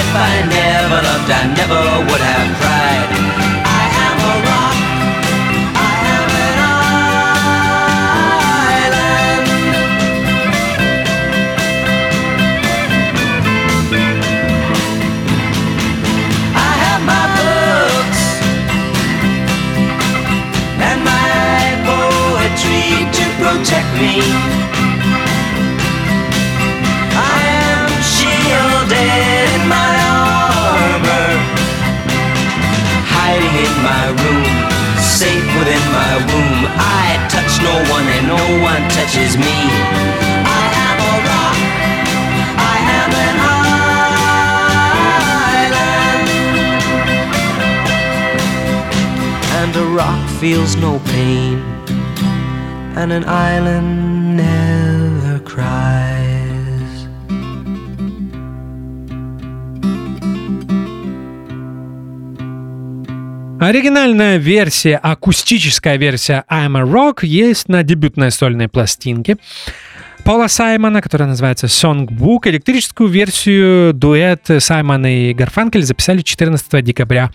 If 0.00 0.14
I 0.16 0.32
never 0.48 1.02
loved, 1.06 1.30
I 1.30 1.42
never 1.58 2.10
would 2.10 2.22
have 2.22 2.59
within 35.60 35.84
my 35.92 36.12
womb. 36.28 36.64
I 37.04 37.20
touch 37.28 37.52
no 37.60 37.74
one 37.94 38.06
and 38.16 38.26
no 38.34 38.42
one 38.64 38.82
touches 38.96 39.36
me. 39.36 39.56
I 40.60 40.64
am 40.88 40.98
a 41.12 41.14
rock. 41.28 41.58
I 42.72 42.76
am 43.00 43.10
an 43.26 43.36
island. 45.68 45.90
And 49.60 49.72
a 49.76 49.86
rock 50.00 50.22
feels 50.40 50.72
no 50.76 50.92
pain, 51.12 51.54
and 53.00 53.12
an 53.12 53.24
island 53.24 54.09
Оригинальная 63.60 64.38
версия, 64.38 64.96
акустическая 64.96 65.98
версия 65.98 66.44
I'm 66.50 66.78
a 66.78 66.82
Rock 66.82 67.26
есть 67.26 67.68
на 67.68 67.82
дебютной 67.82 68.30
сольной 68.30 68.68
пластинке 68.68 69.36
Пола 70.24 70.46
Саймона, 70.46 71.02
которая 71.02 71.28
называется 71.28 71.66
Songbook. 71.66 72.48
Электрическую 72.48 73.10
версию 73.10 73.92
дуэт 73.92 74.46
Саймона 74.60 75.28
и 75.28 75.34
Гарфанкель 75.34 75.82
записали 75.82 76.22
14 76.22 76.82
декабря 76.82 77.32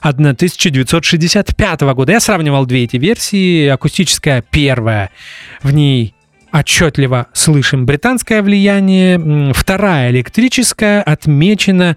1965 0.00 1.80
года. 1.80 2.12
Я 2.12 2.20
сравнивал 2.20 2.66
две 2.66 2.84
эти 2.84 2.96
версии. 2.96 3.66
Акустическая 3.66 4.44
первая, 4.48 5.10
в 5.64 5.72
ней 5.72 6.14
отчетливо 6.52 7.26
слышим 7.32 7.84
британское 7.84 8.42
влияние. 8.42 9.52
Вторая 9.52 10.12
электрическая 10.12 11.02
отмечена 11.02 11.96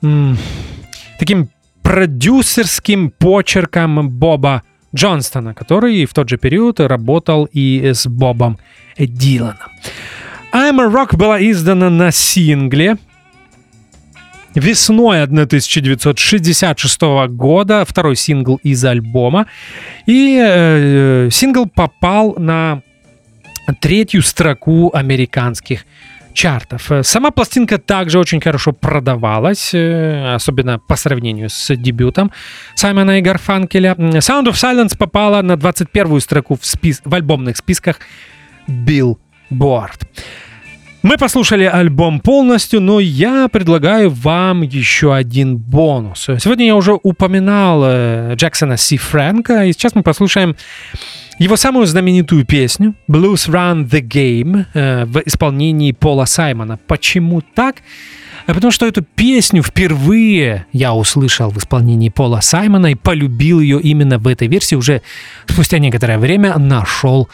таким 0.00 1.48
продюсерским 1.88 3.10
почерком 3.10 4.10
Боба 4.10 4.62
Джонстона, 4.94 5.54
который 5.54 6.04
в 6.04 6.12
тот 6.12 6.28
же 6.28 6.36
период 6.36 6.80
работал 6.80 7.48
и 7.50 7.92
с 7.94 8.06
Бобом 8.06 8.58
Диланом. 8.98 9.56
I'm 10.52 10.78
a 10.82 10.86
Rock 10.86 11.16
была 11.16 11.40
издана 11.40 11.88
на 11.88 12.10
сингле 12.10 12.98
весной 14.54 15.22
1966 15.22 17.00
года, 17.30 17.86
второй 17.86 18.16
сингл 18.16 18.60
из 18.62 18.84
альбома. 18.84 19.46
И 20.04 20.38
э, 20.38 21.30
сингл 21.32 21.64
попал 21.74 22.34
на 22.36 22.82
третью 23.80 24.20
строку 24.20 24.90
американских 24.92 25.86
чартов. 26.32 26.90
Э, 26.92 27.02
Сама 27.02 27.30
пластинка 27.30 27.78
также 27.78 28.18
очень 28.18 28.40
хорошо 28.40 28.72
продавалась, 28.72 29.74
э, 29.74 30.34
особенно 30.34 30.78
по 30.78 30.96
сравнению 30.96 31.48
с 31.50 31.74
дебютом 31.76 32.30
Саймона 32.74 33.18
и 33.18 33.22
Гарфанкеля. 33.22 33.94
Sound 33.98 34.46
of 34.46 34.52
Silence 34.52 34.96
попала 34.96 35.42
на 35.42 35.56
21 35.56 36.20
строку 36.20 36.56
в, 36.56 36.60
спис- 36.62 37.00
в 37.04 37.14
альбомных 37.14 37.56
списках 37.56 37.98
Billboard. 38.68 40.02
Мы 41.02 41.16
послушали 41.16 41.64
альбом 41.64 42.18
полностью, 42.18 42.80
но 42.80 42.98
я 42.98 43.48
предлагаю 43.48 44.10
вам 44.10 44.62
еще 44.62 45.14
один 45.14 45.56
бонус. 45.56 46.28
Сегодня 46.40 46.66
я 46.66 46.74
уже 46.74 46.98
упоминал 47.00 47.82
э, 47.84 48.34
Джексона 48.34 48.76
Си 48.76 48.96
Фрэнка, 48.96 49.66
и 49.66 49.72
сейчас 49.72 49.94
мы 49.94 50.02
послушаем 50.02 50.56
его 51.38 51.56
самую 51.56 51.86
знаменитую 51.86 52.44
песню 52.44 52.96
Blues 53.08 53.48
Run 53.48 53.88
the 53.88 54.00
Game 54.00 54.66
э, 54.74 55.04
в 55.04 55.22
исполнении 55.24 55.92
Пола 55.92 56.24
Саймона. 56.24 56.80
Почему 56.88 57.42
так? 57.42 57.76
А 58.46 58.54
Потому 58.54 58.72
что 58.72 58.84
эту 58.84 59.02
песню 59.02 59.62
впервые 59.62 60.66
я 60.72 60.94
услышал 60.94 61.50
в 61.50 61.58
исполнении 61.58 62.08
Пола 62.08 62.40
Саймона 62.40 62.88
и 62.88 62.96
полюбил 62.96 63.60
ее 63.60 63.80
именно 63.80 64.18
в 64.18 64.26
этой 64.26 64.48
версии. 64.48 64.74
Уже 64.74 65.02
спустя 65.46 65.78
некоторое 65.78 66.18
время 66.18 66.58
нашел 66.58 67.28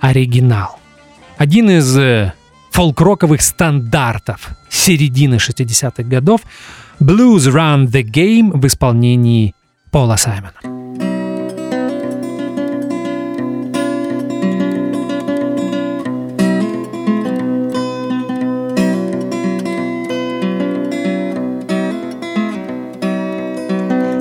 оригинал. 0.00 0.80
Один 1.38 1.70
из 1.70 1.96
э, 1.96 2.32
фолк-роковых 2.74 3.40
стандартов 3.40 4.50
середины 4.68 5.36
60-х 5.36 6.02
годов. 6.02 6.40
Blues 6.98 7.46
Run 7.46 7.86
the 7.86 8.02
Game 8.02 8.50
в 8.52 8.66
исполнении 8.66 9.54
Пола 9.92 10.16
Саймона. 10.16 10.54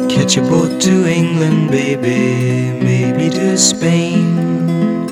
Catch 0.10 0.38
a 0.38 0.42
boat 0.48 0.80
to 0.80 1.08
England, 1.08 1.72
baby, 1.72 2.78
maybe 2.80 3.32
to 3.32 3.58
Spain. 3.58 5.10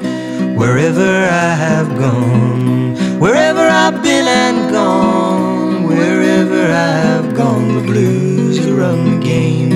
Wherever 0.56 1.28
I 1.28 1.56
have 1.56 1.98
gone, 1.98 3.11
wherever 3.22 3.60
I've 3.60 4.02
been 4.02 4.28
and 4.28 4.72
gone, 4.72 5.84
wherever 5.84 6.64
I 6.64 6.92
have 7.06 7.36
gone, 7.36 7.76
the 7.76 7.84
blues 7.84 8.60
run 8.68 9.00
the 9.12 9.20
game. 9.24 9.72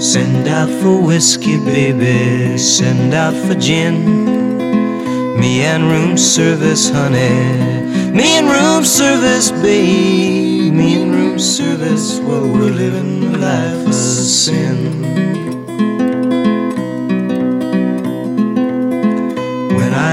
Send 0.00 0.48
out 0.48 0.68
for 0.80 1.00
whiskey, 1.00 1.56
baby, 1.58 2.58
send 2.58 3.14
out 3.14 3.34
for 3.46 3.54
gin. 3.54 3.96
Me 5.38 5.62
and 5.62 5.84
room 5.84 6.18
service, 6.18 6.90
honey. 6.90 8.10
Me 8.10 8.38
and 8.38 8.48
room 8.48 8.84
service, 8.84 9.52
babe. 9.52 10.74
Me 10.74 11.00
and 11.00 11.14
room 11.14 11.38
service, 11.38 12.18
well, 12.18 12.48
we're 12.48 12.74
living 12.84 13.20
the 13.20 13.38
life 13.38 13.86
of 13.86 13.94
sin. 13.94 15.61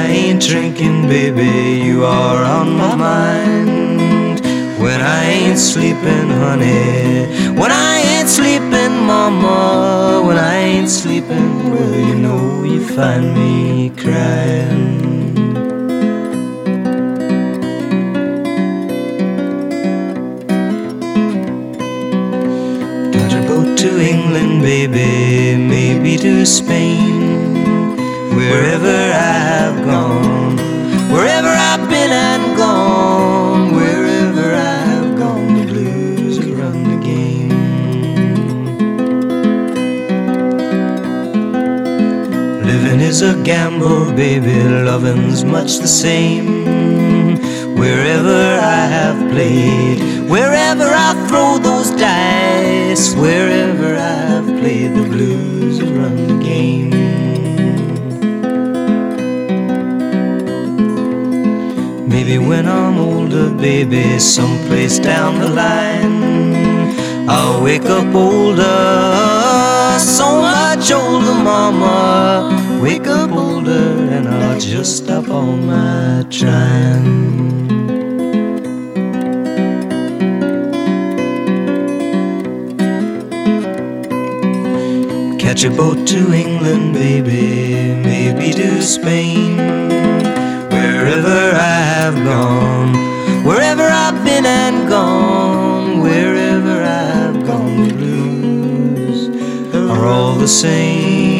Ain't 0.09 0.41
drinking, 0.41 1.07
baby, 1.07 1.85
you 1.85 2.03
are 2.03 2.43
on 2.43 2.77
my 2.77 2.95
mind. 2.95 4.41
When 4.79 5.01
I 5.01 5.23
ain't 5.25 5.59
sleeping, 5.59 6.29
honey. 6.41 7.27
When 7.59 7.71
I 7.71 7.99
ain't 8.11 8.29
sleeping, 8.29 8.93
mama. 9.11 10.23
When 10.25 10.37
I 10.37 10.55
ain't 10.55 10.89
sleeping, 10.89 11.71
well, 11.71 11.95
you 12.07 12.15
know 12.15 12.63
you 12.63 12.81
find 12.95 13.33
me 13.37 13.89
crying. 14.01 15.09
Got 23.13 23.33
a 23.33 23.41
boat 23.47 23.77
to 23.79 23.89
England, 24.11 24.61
baby, 24.61 25.55
maybe 25.55 26.17
to 26.17 26.45
Spain. 26.45 27.28
Wherever 28.39 28.87
I 28.87 29.33
have 29.51 29.85
gone, 29.85 30.55
wherever 31.11 31.49
I've 31.49 31.89
been 31.89 32.09
and 32.09 32.55
gone, 32.55 33.75
wherever 33.75 34.53
I 34.55 34.75
have 34.91 35.17
gone, 35.17 35.55
the 35.55 35.65
blues 35.65 36.39
run 36.45 36.83
the 36.83 36.99
game. 37.03 37.49
Living 42.65 43.01
is 43.01 43.21
a 43.21 43.35
gamble, 43.43 44.13
baby, 44.13 44.63
loving's 44.63 45.43
much 45.43 45.79
the 45.79 45.87
same. 45.89 46.63
Wherever 47.75 48.57
I 48.61 48.85
have 48.97 49.19
played, 49.31 49.99
wherever 50.29 50.85
I 50.85 51.11
throw 51.27 51.57
those 51.57 51.91
dice, 51.91 53.13
wherever 53.15 53.68
when 62.49 62.67
I'm 62.67 62.97
older, 62.97 63.51
baby, 63.51 64.17
someplace 64.17 64.97
down 64.97 65.39
the 65.39 65.49
line, 65.49 67.29
I'll 67.29 67.61
wake 67.61 67.85
up 67.85 68.15
older, 68.15 69.99
so 69.99 70.41
much 70.41 70.91
older, 70.91 71.35
mama. 71.51 72.49
Wake 72.81 73.05
up 73.05 73.31
older, 73.31 73.87
and 74.15 74.27
I'll 74.27 74.59
just 74.59 74.97
stop 74.97 75.29
all 75.29 75.55
my 75.57 76.25
trying. 76.31 77.67
Catch 85.37 85.65
a 85.65 85.69
boat 85.69 86.07
to 86.07 86.33
England, 86.33 86.95
baby, 86.95 87.93
maybe 88.03 88.53
to 88.53 88.81
Spain. 88.81 89.98
Wherever 90.99 91.55
I 91.55 91.79
have 91.95 92.15
gone, 92.25 92.93
wherever 93.45 93.83
I've 93.83 94.21
been 94.25 94.45
and 94.45 94.89
gone, 94.89 96.01
wherever 96.01 96.83
I've 96.83 97.47
gone, 97.47 97.87
the 97.87 97.93
blues 97.93 99.29
are 99.73 100.05
all 100.05 100.35
the 100.35 100.45
same. 100.45 101.39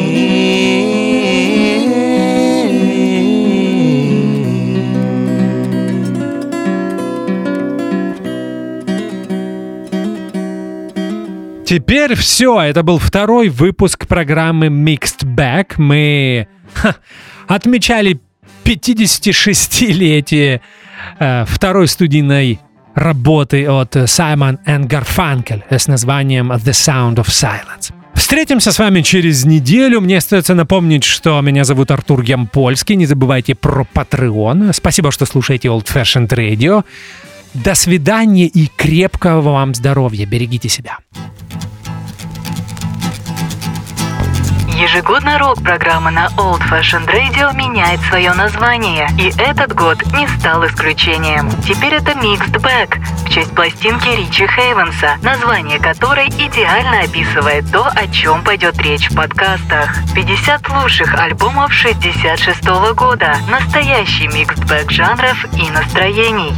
Теперь 11.66 12.14
все. 12.14 12.62
Это 12.62 12.82
был 12.82 12.98
второй 12.98 13.50
выпуск 13.50 14.06
программы 14.06 14.68
Mixed 14.68 15.26
Bag. 15.26 15.74
Мы 15.76 16.48
ха, 16.72 16.96
отмечали 17.46 18.18
56-летие 18.64 20.60
э, 21.18 21.44
второй 21.46 21.88
студийной 21.88 22.58
работы 22.94 23.68
от 23.70 23.96
Simon 23.96 24.58
and 24.66 24.88
Garfunkel 24.88 25.62
с 25.70 25.88
названием 25.88 26.52
The 26.52 26.72
Sound 26.72 27.16
of 27.16 27.26
Silence. 27.26 27.92
Встретимся 28.14 28.72
с 28.72 28.78
вами 28.78 29.00
через 29.02 29.44
неделю. 29.44 30.00
Мне 30.00 30.18
остается 30.18 30.54
напомнить, 30.54 31.04
что 31.04 31.40
меня 31.40 31.64
зовут 31.64 31.90
Артур 31.90 32.22
Ямпольский. 32.22 32.96
Не 32.96 33.06
забывайте 33.06 33.54
про 33.54 33.86
Patreon. 33.94 34.72
Спасибо, 34.72 35.10
что 35.10 35.26
слушаете 35.26 35.68
Old 35.68 35.86
Fashioned 35.86 36.28
Radio. 36.28 36.84
До 37.54 37.74
свидания 37.74 38.46
и 38.46 38.68
крепкого 38.76 39.40
вам 39.40 39.74
здоровья. 39.74 40.26
Берегите 40.26 40.68
себя. 40.68 40.98
Ежегодно 44.80 45.38
рок-программа 45.38 46.10
на 46.10 46.28
Old 46.38 46.62
Fashioned 46.70 47.06
Radio 47.06 47.54
меняет 47.54 48.00
свое 48.08 48.32
название, 48.32 49.10
и 49.18 49.30
этот 49.36 49.74
год 49.74 49.98
не 50.14 50.26
стал 50.26 50.66
исключением. 50.66 51.50
Теперь 51.62 51.92
это 51.92 52.12
Mixed 52.12 52.58
Bag 52.62 52.98
в 53.26 53.28
честь 53.28 53.54
пластинки 53.54 54.08
Ричи 54.08 54.46
Хейвенса, 54.46 55.18
название 55.22 55.78
которой 55.78 56.28
идеально 56.28 57.00
описывает 57.00 57.70
то, 57.70 57.88
о 57.88 58.06
чем 58.06 58.42
пойдет 58.42 58.80
речь 58.80 59.10
в 59.10 59.16
подкастах. 59.16 59.94
50 60.14 60.70
лучших 60.70 61.14
альбомов 61.14 61.74
66 61.74 62.64
года. 62.94 63.36
Настоящий 63.50 64.28
Mixed 64.28 64.64
Bag 64.66 64.90
жанров 64.90 65.44
и 65.58 65.70
настроений. 65.70 66.54